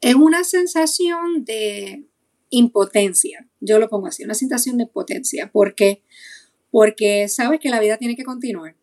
Es 0.02 0.16
una 0.16 0.44
sensación 0.44 1.46
de 1.46 2.08
impotencia. 2.50 3.48
Yo 3.60 3.78
lo 3.78 3.88
pongo 3.88 4.08
así, 4.08 4.24
una 4.24 4.34
sensación 4.34 4.78
de 4.78 4.84
impotencia. 4.84 5.52
¿Por 5.52 5.76
qué? 5.76 6.04
Porque 6.72 7.28
sabes 7.28 7.60
que 7.60 7.70
la 7.70 7.80
vida 7.80 7.98
tiene 7.98 8.16
que 8.16 8.24
continuar. 8.24 8.76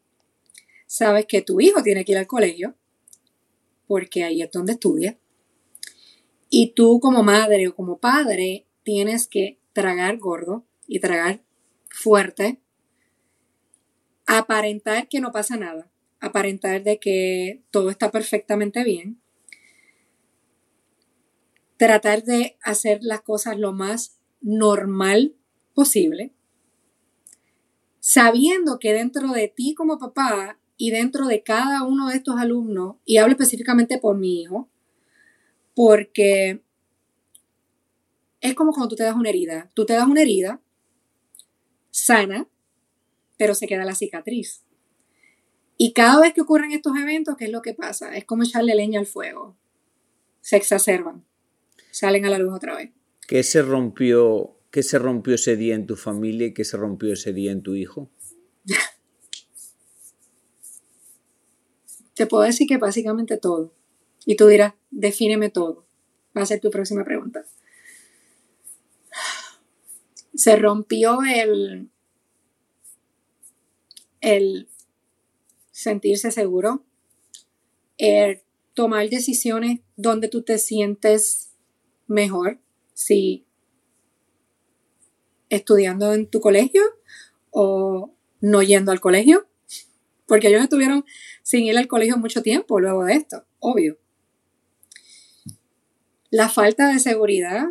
Sabes 0.87 1.27
que 1.27 1.43
tu 1.43 1.61
hijo 1.61 1.83
tiene 1.83 2.05
que 2.05 2.13
ir 2.13 2.19
al 2.19 2.29
colegio, 2.29 2.77
porque 3.89 4.23
ahí 4.23 4.43
es 4.43 4.51
donde 4.53 4.73
estudia. 4.73 5.19
Y 6.49 6.73
tú 6.75 7.01
como 7.01 7.25
madre 7.25 7.67
o 7.67 7.75
como 7.75 7.99
padre 7.99 8.67
tienes 8.85 9.27
que 9.27 9.59
tragar 9.73 10.19
gordo 10.19 10.65
y 10.87 11.01
tragar 11.01 11.43
fuerte, 11.91 12.61
aparentar 14.25 15.09
que 15.09 15.21
no 15.21 15.33
pasa 15.33 15.57
nada, 15.57 15.91
aparentar 16.21 16.85
de 16.85 16.99
que 16.99 17.63
todo 17.71 17.91
está 17.91 18.11
perfectamente 18.11 18.85
bien 18.85 19.21
tratar 21.79 22.25
de 22.25 22.59
hacer 22.63 22.99
las 23.03 23.23
cosas 23.23 23.57
lo 23.57 23.73
más 23.73 24.19
normal 24.41 25.35
posible, 25.75 26.35
sabiendo 28.01 28.79
que 28.79 28.93
dentro 28.93 29.33
de 29.33 29.49
ti 29.49 29.75
como 29.75 29.99
papá 29.99 30.59
y 30.77 30.91
dentro 30.91 31.27
de 31.27 31.43
cada 31.43 31.85
uno 31.85 32.09
de 32.09 32.17
estos 32.17 32.37
alumnos, 32.37 32.97
y 33.05 33.19
hablo 33.19 33.33
específicamente 33.33 33.99
por 33.99 34.19
mi 34.19 34.43
hijo, 34.43 34.69
porque 35.75 36.63
es 38.41 38.55
como 38.55 38.73
cuando 38.73 38.89
tú 38.89 38.97
te 38.97 39.05
das 39.05 39.17
una 39.17 39.29
herida. 39.29 39.71
Tú 39.75 39.87
te 39.87 39.95
das 39.95 40.07
una 40.07 40.23
herida 40.23 40.61
sana, 41.91 42.49
pero 43.37 43.55
se 43.55 43.67
queda 43.67 43.85
la 43.85 43.95
cicatriz. 43.95 44.65
Y 45.77 45.93
cada 45.93 46.21
vez 46.21 46.33
que 46.35 46.41
ocurren 46.41 46.73
estos 46.73 46.97
eventos, 46.97 47.37
¿qué 47.37 47.45
es 47.45 47.53
lo 47.53 47.63
que 47.63 47.75
pasa? 47.75 48.17
Es 48.17 48.25
como 48.25 48.43
echarle 48.43 48.75
leña 48.75 48.99
al 48.99 49.07
fuego. 49.07 49.57
Se 50.41 50.57
exacerban 50.57 51.28
salen 51.99 52.25
a 52.27 52.31
la 52.31 52.39
luz 52.39 52.55
otra 52.55 52.77
vez. 52.77 52.93
¿Qué 53.27 53.43
se 53.43 53.61
rompió, 53.61 54.57
qué 54.71 54.85
se 54.85 55.01
rompió 55.01 55.35
ese 55.35 55.57
día 55.57 55.75
en 55.75 55.89
tu 55.89 55.97
familia 55.97 56.47
y 56.47 56.55
qué 56.55 56.65
se 56.65 56.77
rompió 56.77 57.13
ese 57.13 57.33
día 57.33 57.51
en 57.51 57.63
tu 57.63 57.75
hijo? 57.75 58.09
Te 62.15 62.27
puedo 62.27 62.45
decir 62.45 62.69
que 62.69 62.77
básicamente 62.77 63.37
todo. 63.37 63.75
Y 64.25 64.37
tú 64.37 64.47
dirás, 64.47 64.75
defíneme 64.93 65.51
todo. 65.51 65.85
Va 66.37 66.43
a 66.43 66.47
ser 66.47 66.61
tu 66.61 66.71
próxima 66.71 67.05
pregunta. 67.05 67.45
Se 70.37 70.55
rompió 70.55 71.19
el, 71.25 71.91
el 74.21 74.69
sentirse 75.73 76.31
seguro, 76.31 76.85
el 77.97 78.43
tomar 78.75 79.09
decisiones 79.09 79.81
donde 79.97 80.29
tú 80.29 80.43
te 80.43 80.59
sientes 80.59 81.48
mejor 82.09 82.59
si 82.95 83.47
estudiando 85.49 86.13
en 86.13 86.29
tu 86.29 86.41
colegio 86.41 86.83
o 87.51 88.13
no 88.41 88.63
yendo 88.63 88.93
al 88.93 89.01
colegio, 89.01 89.47
porque 90.27 90.49
ellos 90.49 90.63
estuvieron 90.63 91.05
sin 91.43 91.65
ir 91.65 91.79
al 91.79 91.89
colegio 91.89 92.19
mucho 92.19 92.43
tiempo 92.43 92.81
luego 92.81 93.05
de 93.05 93.15
esto, 93.15 93.45
obvio. 93.61 93.99
La 96.31 96.49
falta 96.49 96.89
de 96.89 96.99
seguridad, 96.99 97.69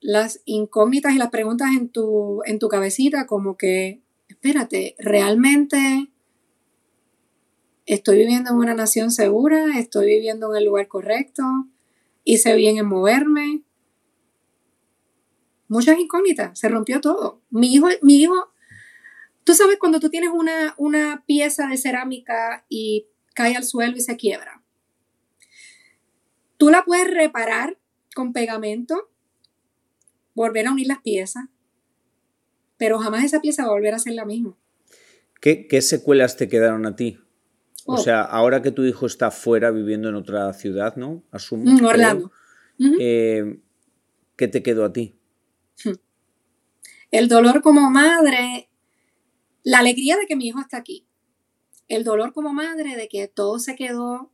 las 0.00 0.40
incógnitas 0.46 1.14
y 1.14 1.18
las 1.18 1.30
preguntas 1.30 1.68
en 1.76 1.90
tu, 1.90 2.40
en 2.46 2.58
tu 2.58 2.68
cabecita 2.68 3.26
como 3.26 3.56
que, 3.56 4.00
espérate, 4.28 4.94
¿realmente 4.98 6.10
estoy 7.84 8.18
viviendo 8.18 8.50
en 8.50 8.56
una 8.56 8.74
nación 8.74 9.10
segura? 9.10 9.78
¿Estoy 9.78 10.06
viviendo 10.06 10.50
en 10.50 10.58
el 10.58 10.64
lugar 10.64 10.88
correcto? 10.88 11.42
Hice 12.28 12.54
bien 12.54 12.76
en 12.76 12.86
moverme. 12.86 13.62
Muchas 15.66 15.98
incógnitas, 15.98 16.58
se 16.58 16.68
rompió 16.68 17.00
todo. 17.00 17.40
Mi 17.50 17.72
hijo, 17.72 17.88
mi 18.02 18.16
hijo, 18.16 18.52
tú 19.44 19.54
sabes 19.54 19.78
cuando 19.78 19.98
tú 19.98 20.10
tienes 20.10 20.30
una, 20.32 20.74
una 20.76 21.24
pieza 21.26 21.66
de 21.66 21.78
cerámica 21.78 22.66
y 22.68 23.06
cae 23.34 23.56
al 23.56 23.64
suelo 23.64 23.96
y 23.96 24.00
se 24.00 24.16
quiebra. 24.16 24.62
Tú 26.58 26.68
la 26.68 26.84
puedes 26.84 27.10
reparar 27.10 27.78
con 28.14 28.34
pegamento, 28.34 29.10
volver 30.34 30.66
a 30.66 30.72
unir 30.72 30.86
las 30.86 31.00
piezas, 31.00 31.46
pero 32.76 32.98
jamás 32.98 33.24
esa 33.24 33.40
pieza 33.40 33.62
va 33.62 33.70
a 33.70 33.72
volver 33.72 33.94
a 33.94 33.98
ser 33.98 34.12
la 34.12 34.26
misma. 34.26 34.54
¿Qué, 35.40 35.66
qué 35.66 35.80
secuelas 35.80 36.36
te 36.36 36.48
quedaron 36.48 36.84
a 36.84 36.94
ti? 36.94 37.20
O 37.90 37.94
oh. 37.94 37.96
sea, 37.96 38.20
ahora 38.20 38.60
que 38.60 38.70
tu 38.70 38.84
hijo 38.84 39.06
está 39.06 39.30
fuera 39.30 39.70
viviendo 39.70 40.10
en 40.10 40.14
otra 40.14 40.52
ciudad, 40.52 40.96
¿no? 40.96 41.24
Asumo. 41.30 41.64
Mm, 41.64 41.82
Orlando. 41.86 42.30
Eh, 43.00 43.60
¿Qué 44.36 44.46
te 44.46 44.62
quedó 44.62 44.84
a 44.84 44.92
ti? 44.92 45.18
Hmm. 45.82 45.94
El 47.10 47.28
dolor 47.28 47.62
como 47.62 47.88
madre, 47.88 48.68
la 49.62 49.78
alegría 49.78 50.18
de 50.18 50.26
que 50.26 50.36
mi 50.36 50.48
hijo 50.48 50.60
está 50.60 50.76
aquí. 50.76 51.06
El 51.88 52.04
dolor 52.04 52.34
como 52.34 52.52
madre 52.52 52.94
de 52.94 53.08
que 53.08 53.26
todo 53.26 53.58
se 53.58 53.74
quedó 53.74 54.30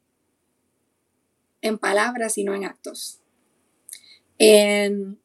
en 1.60 1.78
palabras 1.78 2.36
y 2.38 2.42
no 2.42 2.56
en 2.56 2.64
actos. 2.64 3.20
En 4.38 5.20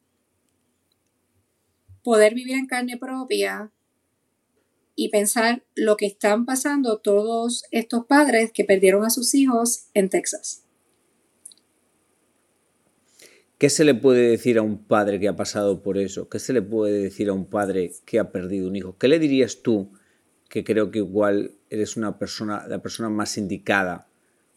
poder 2.04 2.36
vivir 2.36 2.54
en 2.54 2.68
carne 2.68 2.96
propia 2.96 3.72
y 5.00 5.08
pensar 5.08 5.62
lo 5.74 5.96
que 5.96 6.04
están 6.04 6.44
pasando 6.44 6.98
todos 6.98 7.64
estos 7.70 8.04
padres 8.04 8.50
que 8.52 8.66
perdieron 8.66 9.02
a 9.02 9.08
sus 9.08 9.34
hijos 9.34 9.86
en 9.94 10.10
Texas. 10.10 10.66
¿Qué 13.56 13.70
se 13.70 13.84
le 13.84 13.94
puede 13.94 14.28
decir 14.28 14.58
a 14.58 14.62
un 14.62 14.84
padre 14.84 15.18
que 15.18 15.28
ha 15.28 15.36
pasado 15.36 15.82
por 15.82 15.96
eso? 15.96 16.28
¿Qué 16.28 16.38
se 16.38 16.52
le 16.52 16.60
puede 16.60 17.00
decir 17.00 17.30
a 17.30 17.32
un 17.32 17.46
padre 17.46 17.92
que 18.04 18.18
ha 18.18 18.30
perdido 18.30 18.68
un 18.68 18.76
hijo? 18.76 18.98
¿Qué 18.98 19.08
le 19.08 19.18
dirías 19.18 19.62
tú, 19.62 19.90
que 20.50 20.64
creo 20.64 20.90
que 20.90 20.98
igual 20.98 21.52
eres 21.70 21.96
una 21.96 22.18
persona, 22.18 22.66
la 22.68 22.82
persona 22.82 23.08
más 23.08 23.38
indicada, 23.38 24.06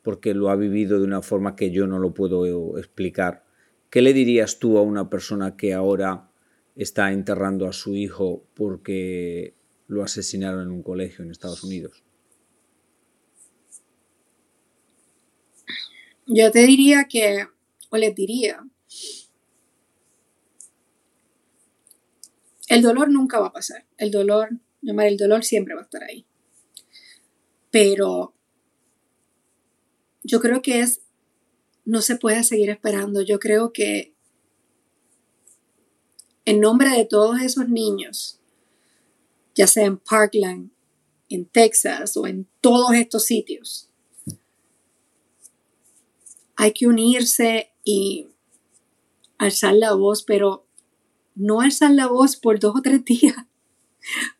porque 0.01 0.33
lo 0.33 0.49
ha 0.49 0.57
vivido 0.57 0.99
de 0.99 1.05
una 1.05 1.21
forma 1.21 1.55
que 1.55 1.71
yo 1.71 1.87
no 1.87 1.99
lo 1.99 2.13
puedo 2.13 2.77
explicar? 2.77 3.45
¿Qué 3.89 4.01
le 4.01 4.11
dirías 4.11 4.59
tú 4.59 4.77
a 4.77 4.81
una 4.81 5.09
persona 5.09 5.55
que 5.55 5.73
ahora 5.73 6.29
está 6.75 7.13
enterrando 7.13 7.65
a 7.65 7.71
su 7.71 7.95
hijo 7.95 8.43
porque 8.55 9.62
lo 9.87 10.03
asesinaron 10.03 10.61
en 10.61 10.71
un 10.71 10.83
colegio 10.83 11.23
en 11.23 11.31
Estados 11.31 11.63
Unidos. 11.63 12.03
Yo 16.25 16.51
te 16.51 16.65
diría 16.65 17.05
que, 17.09 17.47
o 17.89 17.97
les 17.97 18.15
diría, 18.15 18.65
el 22.67 22.81
dolor 22.81 23.09
nunca 23.09 23.39
va 23.39 23.47
a 23.47 23.53
pasar. 23.53 23.85
El 23.97 24.11
dolor, 24.11 24.49
llamar 24.81 25.07
el 25.07 25.17
dolor 25.17 25.43
siempre 25.43 25.75
va 25.75 25.81
a 25.81 25.83
estar 25.83 26.03
ahí. 26.03 26.25
Pero 27.71 28.33
yo 30.23 30.39
creo 30.39 30.61
que 30.61 30.79
es, 30.79 31.01
no 31.85 32.01
se 32.01 32.15
puede 32.15 32.43
seguir 32.43 32.69
esperando. 32.69 33.21
Yo 33.21 33.39
creo 33.39 33.73
que 33.73 34.13
en 36.45 36.61
nombre 36.61 36.89
de 36.89 37.05
todos 37.05 37.41
esos 37.41 37.67
niños 37.67 38.39
ya 39.55 39.67
sea 39.67 39.85
en 39.85 39.97
Parkland, 39.97 40.71
en 41.29 41.45
Texas 41.45 42.17
o 42.17 42.27
en 42.27 42.47
todos 42.61 42.93
estos 42.93 43.25
sitios. 43.25 43.89
Hay 46.55 46.73
que 46.73 46.87
unirse 46.87 47.73
y 47.83 48.27
alzar 49.37 49.73
la 49.73 49.93
voz, 49.93 50.23
pero 50.23 50.65
no 51.35 51.61
alzar 51.61 51.91
la 51.91 52.07
voz 52.07 52.35
por 52.35 52.59
dos 52.59 52.75
o 52.77 52.81
tres 52.81 53.03
días 53.05 53.35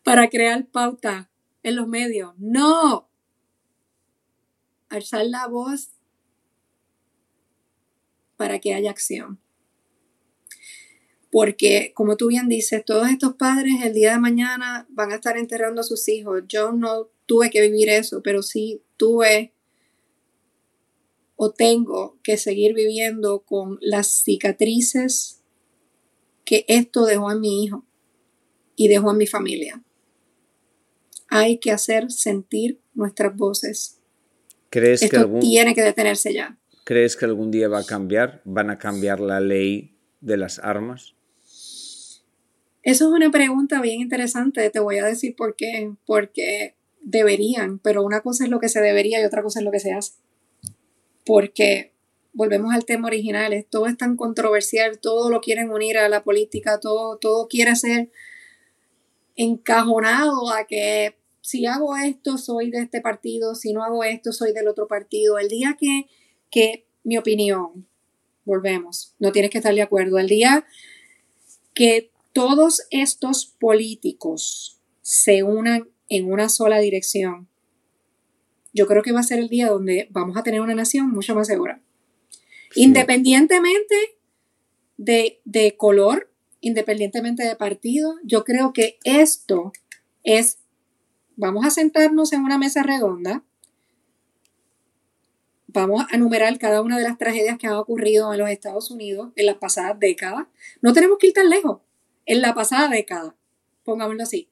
para 0.02 0.28
crear 0.28 0.66
pauta 0.66 1.30
en 1.62 1.76
los 1.76 1.88
medios. 1.88 2.34
No. 2.38 3.08
alzar 4.88 5.26
la 5.26 5.48
voz 5.48 5.90
para 8.36 8.60
que 8.60 8.74
haya 8.74 8.90
acción. 8.90 9.40
Porque, 11.34 11.90
como 11.96 12.16
tú 12.16 12.28
bien 12.28 12.48
dices, 12.48 12.84
todos 12.84 13.08
estos 13.08 13.34
padres 13.34 13.82
el 13.82 13.92
día 13.92 14.12
de 14.12 14.20
mañana 14.20 14.86
van 14.90 15.10
a 15.10 15.16
estar 15.16 15.36
enterrando 15.36 15.80
a 15.80 15.84
sus 15.84 16.08
hijos. 16.08 16.44
Yo 16.46 16.70
no 16.70 17.10
tuve 17.26 17.50
que 17.50 17.60
vivir 17.60 17.88
eso, 17.88 18.22
pero 18.22 18.40
sí 18.40 18.84
tuve 18.96 19.52
o 21.34 21.50
tengo 21.50 22.20
que 22.22 22.36
seguir 22.36 22.72
viviendo 22.72 23.40
con 23.40 23.78
las 23.80 24.22
cicatrices 24.22 25.42
que 26.44 26.64
esto 26.68 27.04
dejó 27.04 27.32
en 27.32 27.40
mi 27.40 27.64
hijo 27.64 27.84
y 28.76 28.86
dejó 28.86 29.10
en 29.10 29.18
mi 29.18 29.26
familia. 29.26 29.82
Hay 31.30 31.58
que 31.58 31.72
hacer 31.72 32.12
sentir 32.12 32.80
nuestras 32.94 33.34
voces. 33.36 33.98
¿Crees 34.70 35.02
esto 35.02 35.16
que 35.16 35.20
algún, 35.20 35.40
tiene 35.40 35.74
que 35.74 35.82
detenerse 35.82 36.32
ya. 36.32 36.56
¿Crees 36.84 37.16
que 37.16 37.24
algún 37.24 37.50
día 37.50 37.66
va 37.66 37.80
a 37.80 37.84
cambiar? 37.84 38.40
¿Van 38.44 38.70
a 38.70 38.78
cambiar 38.78 39.18
la 39.18 39.40
ley 39.40 39.98
de 40.20 40.36
las 40.36 40.60
armas? 40.60 41.16
Eso 42.84 43.06
es 43.08 43.12
una 43.12 43.30
pregunta 43.30 43.80
bien 43.80 44.00
interesante. 44.00 44.70
Te 44.70 44.78
voy 44.78 44.98
a 44.98 45.06
decir 45.06 45.34
por 45.34 45.56
qué. 45.56 45.92
Porque 46.06 46.76
deberían, 47.04 47.78
pero 47.78 48.02
una 48.02 48.22
cosa 48.22 48.44
es 48.44 48.50
lo 48.50 48.58
que 48.60 48.68
se 48.68 48.80
debería 48.80 49.20
y 49.20 49.24
otra 49.24 49.42
cosa 49.42 49.60
es 49.60 49.64
lo 49.64 49.70
que 49.70 49.80
se 49.80 49.92
hace. 49.92 50.12
Porque 51.24 51.92
volvemos 52.32 52.74
al 52.74 52.84
tema 52.84 53.08
original, 53.08 53.66
todo 53.70 53.86
es 53.86 53.96
tan 53.96 54.16
controversial, 54.16 54.98
todo 54.98 55.30
lo 55.30 55.40
quieren 55.40 55.70
unir 55.70 55.98
a 55.98 56.08
la 56.08 56.24
política, 56.24 56.80
todo, 56.80 57.18
todo 57.18 57.46
quiere 57.46 57.76
ser 57.76 58.10
encajonado 59.36 60.50
a 60.52 60.66
que 60.66 61.16
si 61.40 61.66
hago 61.66 61.96
esto 61.96 62.38
soy 62.38 62.70
de 62.70 62.80
este 62.80 63.00
partido, 63.00 63.54
si 63.54 63.72
no 63.72 63.84
hago 63.84 64.02
esto 64.02 64.32
soy 64.32 64.52
del 64.52 64.66
otro 64.66 64.88
partido. 64.88 65.38
El 65.38 65.48
día 65.48 65.76
que, 65.78 66.06
que 66.50 66.86
mi 67.04 67.18
opinión, 67.18 67.86
volvemos, 68.44 69.14
no 69.18 69.30
tienes 69.30 69.50
que 69.50 69.58
estar 69.58 69.74
de 69.74 69.82
acuerdo, 69.82 70.18
el 70.18 70.28
día 70.28 70.66
que 71.74 72.10
todos 72.34 72.82
estos 72.90 73.46
políticos 73.46 74.80
se 75.00 75.42
unan 75.42 75.88
en 76.08 76.30
una 76.30 76.50
sola 76.50 76.80
dirección, 76.80 77.48
yo 78.74 78.86
creo 78.86 79.02
que 79.02 79.12
va 79.12 79.20
a 79.20 79.24
ser 79.24 79.38
el 79.38 79.48
día 79.48 79.68
donde 79.68 80.08
vamos 80.10 80.36
a 80.36 80.42
tener 80.42 80.60
una 80.60 80.74
nación 80.74 81.10
mucho 81.10 81.34
más 81.34 81.46
segura. 81.46 81.80
Sí. 82.72 82.82
Independientemente 82.82 83.94
de, 84.96 85.40
de, 85.44 85.76
color, 85.76 86.30
independientemente 86.60 87.44
de 87.44 87.54
partido, 87.54 88.16
yo 88.24 88.44
creo 88.44 88.72
que 88.72 88.98
esto 89.04 89.72
es, 90.24 90.58
vamos 91.36 91.64
a 91.64 91.70
sentarnos 91.70 92.32
en 92.32 92.42
una 92.42 92.58
mesa 92.58 92.82
redonda, 92.82 93.44
vamos 95.68 96.04
a 96.10 96.16
enumerar 96.16 96.58
cada 96.58 96.82
una 96.82 96.98
de 96.98 97.04
las 97.04 97.16
tragedias 97.16 97.58
que 97.58 97.68
han 97.68 97.74
ocurrido 97.74 98.32
en 98.32 98.40
los 98.40 98.50
Estados 98.50 98.90
Unidos 98.90 99.32
en 99.36 99.46
las 99.46 99.56
pasadas 99.56 100.00
décadas. 100.00 100.46
No 100.82 100.92
tenemos 100.92 101.18
que 101.18 101.28
ir 101.28 101.32
tan 101.32 101.48
lejos, 101.48 101.80
en 102.26 102.40
la 102.40 102.54
pasada 102.54 102.88
década, 102.88 103.34
pongámoslo 103.84 104.22
así. 104.22 104.50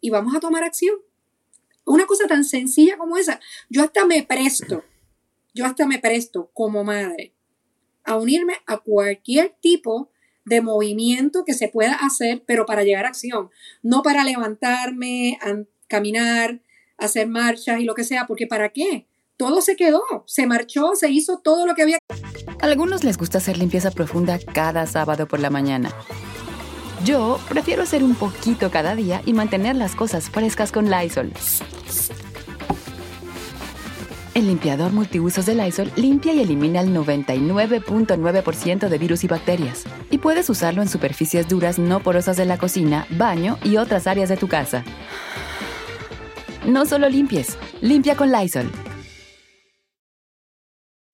Y 0.00 0.10
vamos 0.10 0.34
a 0.34 0.40
tomar 0.40 0.64
acción. 0.64 0.96
Una 1.84 2.06
cosa 2.06 2.26
tan 2.26 2.44
sencilla 2.44 2.96
como 2.96 3.16
esa. 3.16 3.40
Yo 3.68 3.82
hasta 3.82 4.06
me 4.06 4.22
presto, 4.22 4.84
yo 5.54 5.66
hasta 5.66 5.86
me 5.86 5.98
presto 5.98 6.50
como 6.54 6.84
madre 6.84 7.34
a 8.04 8.16
unirme 8.16 8.54
a 8.66 8.78
cualquier 8.78 9.54
tipo 9.60 10.10
de 10.44 10.62
movimiento 10.62 11.44
que 11.44 11.54
se 11.54 11.68
pueda 11.68 11.94
hacer, 11.94 12.42
pero 12.46 12.66
para 12.66 12.82
llegar 12.82 13.04
a 13.04 13.08
acción, 13.08 13.50
no 13.82 14.02
para 14.02 14.24
levantarme, 14.24 15.38
caminar, 15.86 16.60
hacer 16.96 17.28
marchas 17.28 17.80
y 17.80 17.84
lo 17.84 17.94
que 17.94 18.04
sea, 18.04 18.26
porque 18.26 18.46
¿para 18.46 18.70
qué? 18.70 19.06
Todo 19.36 19.60
se 19.60 19.76
quedó, 19.76 20.02
se 20.26 20.46
marchó, 20.46 20.94
se 20.94 21.10
hizo 21.10 21.38
todo 21.38 21.66
lo 21.66 21.74
que 21.74 21.82
había. 21.82 21.98
A 22.60 22.66
algunos 22.66 23.04
les 23.04 23.16
gusta 23.16 23.38
hacer 23.38 23.58
limpieza 23.58 23.90
profunda 23.90 24.38
cada 24.38 24.86
sábado 24.86 25.26
por 25.26 25.40
la 25.40 25.50
mañana. 25.50 25.94
Yo 27.04 27.38
prefiero 27.48 27.82
hacer 27.82 28.04
un 28.04 28.14
poquito 28.14 28.70
cada 28.70 28.94
día 28.94 29.22
y 29.24 29.32
mantener 29.32 29.74
las 29.74 29.94
cosas 29.94 30.28
frescas 30.28 30.70
con 30.70 30.90
Lysol. 30.90 31.32
El 34.34 34.46
limpiador 34.46 34.92
multiusos 34.92 35.46
de 35.46 35.54
Lysol 35.54 35.90
limpia 35.96 36.32
y 36.32 36.40
elimina 36.40 36.80
el 36.80 36.94
99.9% 36.94 38.88
de 38.88 38.98
virus 38.98 39.24
y 39.24 39.28
bacterias. 39.28 39.84
Y 40.10 40.18
puedes 40.18 40.48
usarlo 40.50 40.82
en 40.82 40.88
superficies 40.88 41.48
duras 41.48 41.78
no 41.78 42.00
porosas 42.00 42.36
de 42.36 42.44
la 42.44 42.58
cocina, 42.58 43.06
baño 43.10 43.58
y 43.64 43.76
otras 43.76 44.06
áreas 44.06 44.28
de 44.28 44.36
tu 44.36 44.48
casa. 44.48 44.84
No 46.66 46.84
solo 46.86 47.08
limpies, 47.08 47.56
limpia 47.80 48.14
con 48.14 48.30
Lysol. 48.30 48.70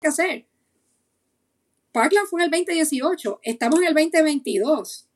Que 0.00 0.08
hacer. 0.08 0.46
Parkland 1.92 2.26
fue 2.28 2.40
en 2.40 2.44
el 2.46 2.50
2018, 2.50 3.40
estamos 3.42 3.80
en 3.80 3.86
el 3.86 3.94
2022. 3.94 5.08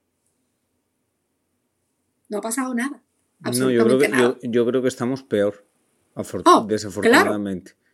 No 2.28 2.38
ha 2.38 2.40
pasado 2.40 2.74
nada. 2.74 3.02
No, 3.40 3.70
yo 3.70 3.84
creo, 3.84 3.98
que, 3.98 4.08
nada. 4.08 4.38
Yo, 4.42 4.50
yo, 4.50 4.66
creo 4.66 4.82
que 4.82 4.88
estamos 4.88 5.22
peor, 5.22 5.66
oh, 6.14 6.66
desafortunadamente. 6.66 7.72
Claro. 7.72 7.84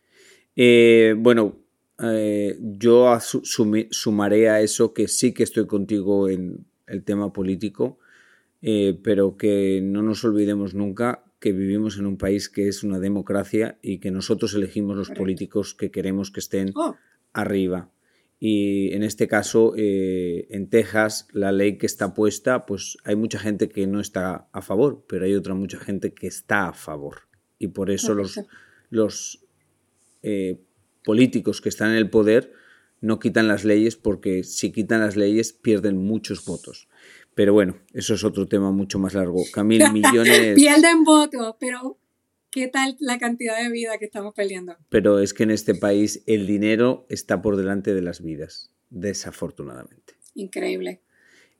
Eh, 0.55 1.15
bueno, 1.17 1.57
eh, 2.01 2.57
yo 2.59 3.19
sum, 3.19 3.73
sumaré 3.91 4.49
a 4.49 4.61
eso 4.61 4.93
que 4.93 5.07
sí 5.07 5.33
que 5.33 5.43
estoy 5.43 5.67
contigo 5.67 6.29
en 6.29 6.65
el 6.87 7.03
tema 7.03 7.31
político, 7.31 7.99
eh, 8.61 8.99
pero 9.03 9.37
que 9.37 9.81
no 9.83 10.01
nos 10.01 10.23
olvidemos 10.23 10.73
nunca 10.73 11.23
que 11.41 11.51
vivimos 11.51 11.97
en 11.97 12.05
un 12.05 12.17
país 12.17 12.47
que 12.49 12.67
es 12.67 12.83
una 12.83 12.99
democracia 12.99 13.79
y 13.81 13.97
que 13.97 14.11
nosotros 14.11 14.53
elegimos 14.53 14.95
los 14.95 15.09
políticos 15.09 15.73
que 15.73 15.89
queremos 15.89 16.29
que 16.29 16.39
estén 16.39 16.71
Oh, 16.75 16.95
arriba. 17.33 17.89
Y 18.39 18.93
en 18.93 19.03
este 19.03 19.27
caso, 19.27 19.73
eh, 19.75 20.47
en 20.51 20.69
Texas, 20.69 21.27
la 21.31 21.51
ley 21.51 21.77
que 21.77 21.87
está 21.87 22.13
puesta, 22.13 22.65
pues 22.65 22.97
hay 23.03 23.15
mucha 23.15 23.39
gente 23.39 23.69
que 23.69 23.87
no 23.87 23.99
está 23.99 24.47
a 24.51 24.61
favor, 24.61 25.03
pero 25.07 25.25
hay 25.25 25.33
otra 25.33 25.55
mucha 25.55 25.79
gente 25.79 26.13
que 26.13 26.27
está 26.27 26.69
a 26.69 26.73
favor. 26.73 27.23
Y 27.57 27.69
por 27.69 27.89
eso 27.89 28.13
los, 28.13 28.39
los 28.89 29.43
eh, 30.21 30.61
políticos 31.03 31.59
que 31.59 31.69
están 31.69 31.91
en 31.91 31.97
el 31.97 32.09
poder 32.09 32.53
no 32.99 33.19
quitan 33.19 33.47
las 33.47 33.65
leyes 33.65 33.95
porque 33.95 34.43
si 34.43 34.71
quitan 34.71 35.01
las 35.01 35.15
leyes 35.15 35.53
pierden 35.53 35.97
muchos 35.97 36.45
votos. 36.45 36.87
Pero 37.35 37.53
bueno, 37.53 37.77
eso 37.93 38.13
es 38.13 38.23
otro 38.23 38.47
tema 38.47 38.71
mucho 38.71 38.99
más 38.99 39.13
largo. 39.13 39.41
Camil, 39.53 39.83
millones... 39.91 40.55
Pierden 40.55 41.03
votos, 41.03 41.55
pero 41.59 41.97
¿qué 42.49 42.67
tal 42.67 42.97
la 42.99 43.17
cantidad 43.17 43.61
de 43.61 43.69
vida 43.69 43.97
que 43.97 44.05
estamos 44.05 44.33
peleando? 44.33 44.75
Pero 44.89 45.19
es 45.19 45.33
que 45.33 45.43
en 45.43 45.51
este 45.51 45.75
país 45.75 46.23
el 46.27 46.45
dinero 46.47 47.05
está 47.09 47.41
por 47.41 47.55
delante 47.55 47.93
de 47.93 48.01
las 48.01 48.21
vidas, 48.21 48.71
desafortunadamente. 48.89 50.15
Increíble. 50.35 51.01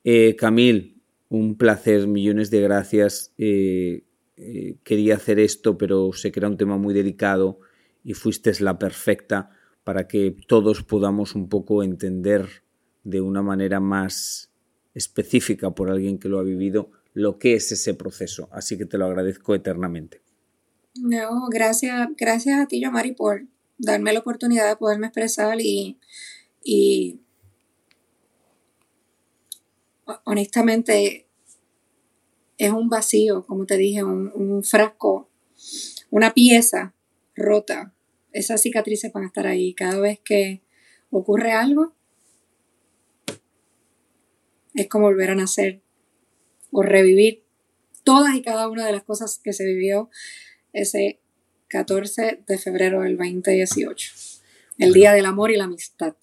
Eh, 0.04 0.36
Camil, 0.36 1.00
un 1.28 1.56
placer, 1.56 2.06
millones 2.06 2.50
de 2.50 2.60
gracias. 2.60 3.32
Eh, 3.38 4.04
eh, 4.36 4.76
quería 4.82 5.16
hacer 5.16 5.38
esto, 5.38 5.78
pero 5.78 6.12
sé 6.12 6.32
que 6.32 6.40
era 6.40 6.48
un 6.48 6.56
tema 6.56 6.76
muy 6.76 6.94
delicado 6.94 7.60
y 8.04 8.14
fuiste 8.14 8.52
la 8.60 8.78
perfecta 8.78 9.50
para 9.84 10.06
que 10.06 10.36
todos 10.46 10.82
podamos 10.82 11.34
un 11.34 11.48
poco 11.48 11.82
entender 11.82 12.62
de 13.04 13.20
una 13.20 13.42
manera 13.42 13.80
más 13.80 14.51
específica 14.94 15.70
por 15.70 15.90
alguien 15.90 16.18
que 16.18 16.28
lo 16.28 16.38
ha 16.38 16.42
vivido 16.42 16.90
lo 17.14 17.38
que 17.38 17.54
es 17.54 17.70
ese 17.72 17.94
proceso. 17.94 18.48
Así 18.52 18.78
que 18.78 18.86
te 18.86 18.98
lo 18.98 19.06
agradezco 19.06 19.54
eternamente. 19.54 20.22
No, 20.94 21.48
gracias, 21.48 22.08
gracias 22.16 22.60
a 22.60 22.66
ti, 22.66 22.80
Yomari, 22.80 23.12
por 23.12 23.46
darme 23.78 24.12
la 24.12 24.20
oportunidad 24.20 24.68
de 24.68 24.76
poderme 24.76 25.06
expresar 25.06 25.60
y, 25.60 25.98
y 26.62 27.20
honestamente 30.24 31.26
es 32.58 32.70
un 32.70 32.88
vacío, 32.88 33.44
como 33.46 33.66
te 33.66 33.76
dije, 33.76 34.04
un, 34.04 34.30
un 34.34 34.62
frasco, 34.62 35.28
una 36.10 36.34
pieza 36.34 36.94
rota. 37.34 37.94
Esas 38.32 38.62
cicatrices 38.62 39.12
van 39.12 39.24
a 39.24 39.26
estar 39.26 39.46
ahí. 39.46 39.74
Cada 39.74 39.98
vez 39.98 40.20
que 40.20 40.62
ocurre 41.10 41.52
algo, 41.52 41.94
es 44.74 44.88
como 44.88 45.06
volver 45.06 45.30
a 45.30 45.34
nacer 45.34 45.82
o 46.70 46.82
revivir 46.82 47.44
todas 48.04 48.34
y 48.34 48.42
cada 48.42 48.68
una 48.68 48.86
de 48.86 48.92
las 48.92 49.04
cosas 49.04 49.40
que 49.42 49.52
se 49.52 49.64
vivió 49.64 50.10
ese 50.72 51.20
14 51.68 52.42
de 52.46 52.58
febrero 52.58 53.02
del 53.02 53.16
2018. 53.16 54.12
El 54.78 54.92
Día 54.92 55.12
del 55.12 55.26
Amor 55.26 55.50
y 55.50 55.56
la 55.56 55.64
Amistad. 55.64 56.14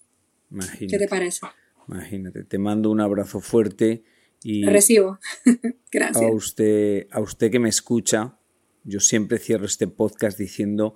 Imagínate, 0.52 0.88
¿Qué 0.88 0.98
te 0.98 1.08
parece? 1.08 1.42
Imagínate, 1.88 2.44
te 2.44 2.58
mando 2.58 2.92
un 2.92 3.02
abrazo 3.02 3.40
fuerte 3.40 4.04
y 4.44 4.66
Recibo. 4.66 5.20
a 5.46 5.74
Gracias. 5.92 6.32
usted, 6.34 7.08
a 7.12 7.20
usted 7.20 7.52
que 7.52 7.60
me 7.60 7.70
escucha, 7.70 8.38
yo 8.84 9.00
siempre 9.00 9.38
cierro 9.38 9.66
este 9.66 9.88
podcast 9.88 10.38
diciendo 10.38 10.96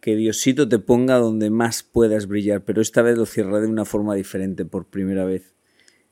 que 0.00 0.16
Diosito 0.16 0.68
te 0.68 0.78
ponga 0.78 1.16
donde 1.16 1.50
más 1.50 1.82
puedas 1.82 2.26
brillar, 2.26 2.64
pero 2.64 2.82
esta 2.82 3.02
vez 3.02 3.16
lo 3.16 3.24
cierraré 3.24 3.62
de 3.62 3.68
una 3.68 3.84
forma 3.84 4.14
diferente 4.14 4.64
por 4.64 4.86
primera 4.86 5.24
vez. 5.24 5.54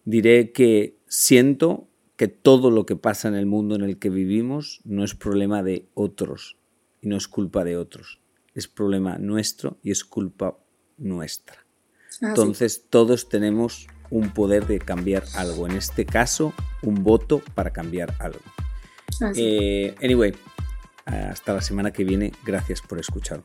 Diré 0.04 0.52
que 0.52 0.96
siento 1.06 1.88
que 2.16 2.28
todo 2.28 2.70
lo 2.70 2.86
que 2.86 2.96
pasa 2.96 3.28
en 3.28 3.34
el 3.34 3.46
mundo 3.46 3.74
en 3.74 3.82
el 3.82 3.98
que 3.98 4.10
vivimos 4.10 4.80
no 4.84 5.04
es 5.04 5.14
problema 5.14 5.62
de 5.62 5.86
otros 5.94 6.56
y 7.00 7.08
no 7.08 7.16
es 7.16 7.28
culpa 7.28 7.64
de 7.64 7.76
otros, 7.76 8.20
es 8.54 8.68
problema 8.68 9.18
nuestro 9.18 9.78
y 9.82 9.90
es 9.90 10.04
culpa 10.04 10.58
nuestra. 10.98 11.64
Ah, 12.20 12.28
Entonces 12.28 12.86
todos 12.90 13.28
tenemos 13.28 13.86
un 14.10 14.34
poder 14.34 14.66
de 14.66 14.80
cambiar 14.80 15.24
algo, 15.34 15.66
en 15.66 15.76
este 15.76 16.04
caso 16.04 16.52
un 16.82 17.02
voto 17.02 17.40
para 17.54 17.70
cambiar 17.70 18.14
algo. 18.18 18.40
Ah, 19.20 19.32
sí. 19.32 19.42
Eh, 19.42 19.94
anyway, 20.02 20.34
hasta 21.06 21.54
la 21.54 21.62
semana 21.62 21.92
que 21.92 22.04
viene, 22.04 22.32
gracias 22.44 22.82
por 22.82 22.98
escucharme. 22.98 23.44